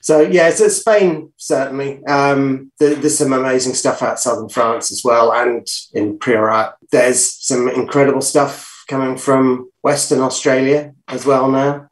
So 0.02 0.22
yeah, 0.22 0.50
so 0.52 0.68
Spain 0.68 1.32
certainly. 1.38 2.04
Um, 2.06 2.72
there, 2.80 2.96
there's 2.96 3.18
some 3.18 3.34
amazing 3.34 3.74
stuff 3.74 4.02
out 4.02 4.20
southern 4.20 4.50
France 4.50 4.92
as 4.92 5.04
well, 5.04 5.32
and 5.32 5.68
in 5.94 6.18
Priorat. 6.20 6.74
There's 6.92 7.34
some 7.46 7.68
incredible 7.70 8.22
stuff 8.22 8.84
coming 8.88 9.18
from 9.18 9.70
Western 9.82 10.20
Australia 10.20 10.94
as 11.08 11.26
well 11.26 11.52
now. 11.52 11.88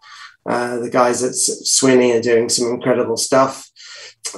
Uh, 0.46 0.78
the 0.78 0.90
guys 0.90 1.24
at 1.24 1.34
Swinney 1.34 2.18
are 2.18 2.22
doing 2.22 2.50
some 2.50 2.70
incredible 2.70 3.18
stuff, 3.18 3.70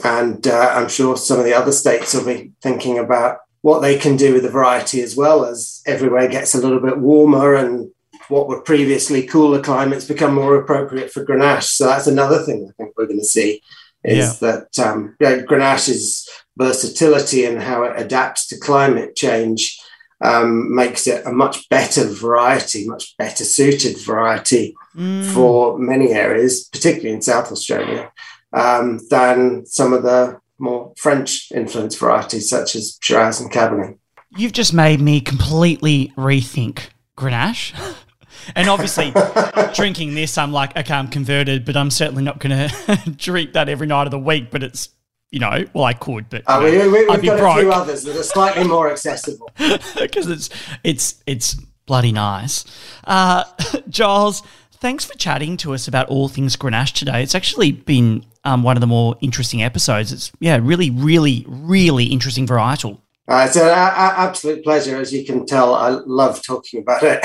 and 0.04 0.46
uh, 0.48 0.74
I'm 0.76 0.90
sure 0.90 1.16
some 1.16 1.40
of 1.40 1.46
the 1.46 1.54
other 1.54 1.72
states 1.72 2.14
will 2.14 2.26
be 2.26 2.52
thinking 2.62 2.98
about 2.98 3.40
what 3.62 3.82
they 3.82 3.98
can 3.98 4.16
do 4.16 4.34
with 4.34 4.44
the 4.44 4.50
variety 4.50 5.02
as 5.02 5.16
well 5.16 5.46
as 5.46 5.82
everywhere 5.86 6.28
gets 6.28 6.56
a 6.56 6.62
little 6.62 6.80
bit 6.80 6.98
warmer 6.98 7.56
and 7.56 7.92
what 8.30 8.48
were 8.48 8.62
previously 8.62 9.24
cooler 9.26 9.62
climates 9.62 10.06
become 10.06 10.34
more 10.34 10.56
appropriate 10.56 11.12
for 11.12 11.26
Grenache. 11.26 11.64
So 11.64 11.88
that's 11.88 12.08
another 12.08 12.40
thing 12.40 12.68
I 12.68 12.72
think 12.78 12.96
we're 12.96 13.08
going 13.08 13.20
to 13.20 13.26
see 13.26 13.62
is 14.04 14.42
yeah. 14.42 14.52
that 14.52 14.80
um, 14.80 15.16
Grenache's 15.20 16.30
versatility 16.58 17.46
and 17.46 17.62
how 17.62 17.84
it 17.84 17.94
adapts 18.00 18.48
to 18.48 18.60
climate 18.60 19.16
change 19.16 19.78
um, 20.22 20.74
makes 20.74 21.08
it 21.08 21.26
a 21.26 21.32
much 21.32 21.68
better 21.70 22.06
variety, 22.06 22.88
much 22.88 23.16
better 23.18 23.44
suited 23.44 23.98
variety 24.00 24.76
mm. 24.96 25.26
for 25.34 25.78
many 25.78 26.12
areas, 26.12 26.66
particularly 26.66 27.16
in 27.16 27.22
South 27.22 27.52
Australia, 27.52 28.12
um, 28.54 29.00
than 29.10 29.66
some 29.66 29.94
of 29.94 30.04
the 30.04 30.40
more 30.58 30.94
French 30.98 31.52
influenced 31.54 32.00
varieties 32.00 32.50
such 32.50 32.76
as 32.76 32.98
Shiraz 33.02 33.40
and 33.40 33.52
Cabernet. 33.52 33.98
You've 34.38 34.54
just 34.54 34.74
made 34.74 35.02
me 35.02 35.22
completely 35.22 36.14
rethink 36.18 36.90
Grenache. 37.18 37.74
And 38.56 38.70
obviously, 38.70 39.14
drinking 39.74 40.16
this, 40.16 40.38
I'm 40.38 40.52
like, 40.52 40.76
okay, 40.78 40.94
I'm 40.94 41.08
converted, 41.08 41.66
but 41.66 41.76
I'm 41.76 41.92
certainly 41.92 42.24
not 42.24 42.40
going 42.40 42.70
to 42.70 43.14
drink 43.18 43.54
that 43.54 43.70
every 43.70 43.88
night 43.88 44.08
of 44.08 44.12
the 44.12 44.20
week. 44.20 44.52
But 44.52 44.64
it's, 44.64 44.90
you 45.32 45.40
know, 45.40 45.66
well, 45.74 45.84
I 45.84 45.94
could, 45.94 46.30
but 46.30 46.44
uh, 46.48 46.60
we, 46.64 46.78
we, 46.78 47.08
we've 47.08 47.24
got 47.24 47.40
broke. 47.40 47.58
a 47.58 47.62
few 47.62 47.72
others 47.72 48.04
that 48.04 48.16
are 48.16 48.24
slightly 48.24 48.64
more 48.64 48.92
accessible 48.92 49.52
because 50.00 50.28
it's 50.28 50.50
it's 50.84 51.24
it's 51.28 51.56
bloody 51.86 52.12
nice. 52.12 52.66
Uh, 53.04 53.44
Giles, 53.90 54.44
thanks 54.74 55.06
for 55.06 55.18
chatting 55.18 55.58
to 55.58 55.74
us 55.74 55.88
about 55.88 56.08
all 56.08 56.28
things 56.28 56.56
Grenache 56.56 56.94
today. 56.94 57.22
It's 57.24 57.36
actually 57.36 57.72
been 57.72 58.26
um, 58.44 58.64
one 58.64 58.78
of 58.78 58.82
the 58.82 58.88
more 58.88 59.16
interesting 59.22 59.62
episodes. 59.62 60.12
It's 60.12 60.32
yeah, 60.40 60.60
really, 60.62 60.90
really, 60.90 61.46
really 61.48 62.06
interesting 62.06 62.48
varietal. 62.48 63.00
Uh, 63.28 63.46
it's 63.48 63.56
an 63.56 63.68
absolute 63.68 64.64
pleasure, 64.64 64.98
as 64.98 65.14
you 65.14 65.24
can 65.24 65.46
tell. 65.46 65.76
I 65.76 65.90
love 65.90 66.42
talking 66.44 66.82
about 66.82 67.04
it. 67.04 67.24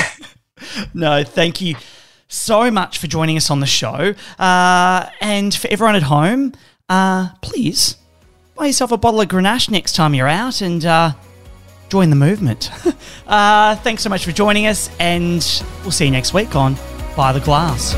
No, 0.94 1.24
thank 1.24 1.60
you 1.60 1.76
so 2.28 2.70
much 2.70 2.98
for 2.98 3.06
joining 3.06 3.36
us 3.36 3.50
on 3.50 3.60
the 3.60 3.66
show. 3.66 4.14
Uh, 4.38 5.08
and 5.20 5.54
for 5.54 5.68
everyone 5.68 5.96
at 5.96 6.04
home, 6.04 6.52
uh, 6.88 7.30
please 7.40 7.96
buy 8.54 8.66
yourself 8.66 8.92
a 8.92 8.96
bottle 8.96 9.20
of 9.20 9.28
Grenache 9.28 9.70
next 9.70 9.94
time 9.94 10.14
you're 10.14 10.28
out 10.28 10.60
and 10.60 10.84
uh, 10.84 11.12
join 11.88 12.10
the 12.10 12.16
movement. 12.16 12.70
Uh, 13.26 13.74
thanks 13.76 14.02
so 14.02 14.10
much 14.10 14.22
for 14.22 14.32
joining 14.32 14.66
us, 14.66 14.90
and 15.00 15.64
we'll 15.80 15.90
see 15.90 16.04
you 16.04 16.10
next 16.10 16.34
week 16.34 16.54
on 16.54 16.76
By 17.16 17.32
the 17.32 17.40
Glass. 17.40 17.94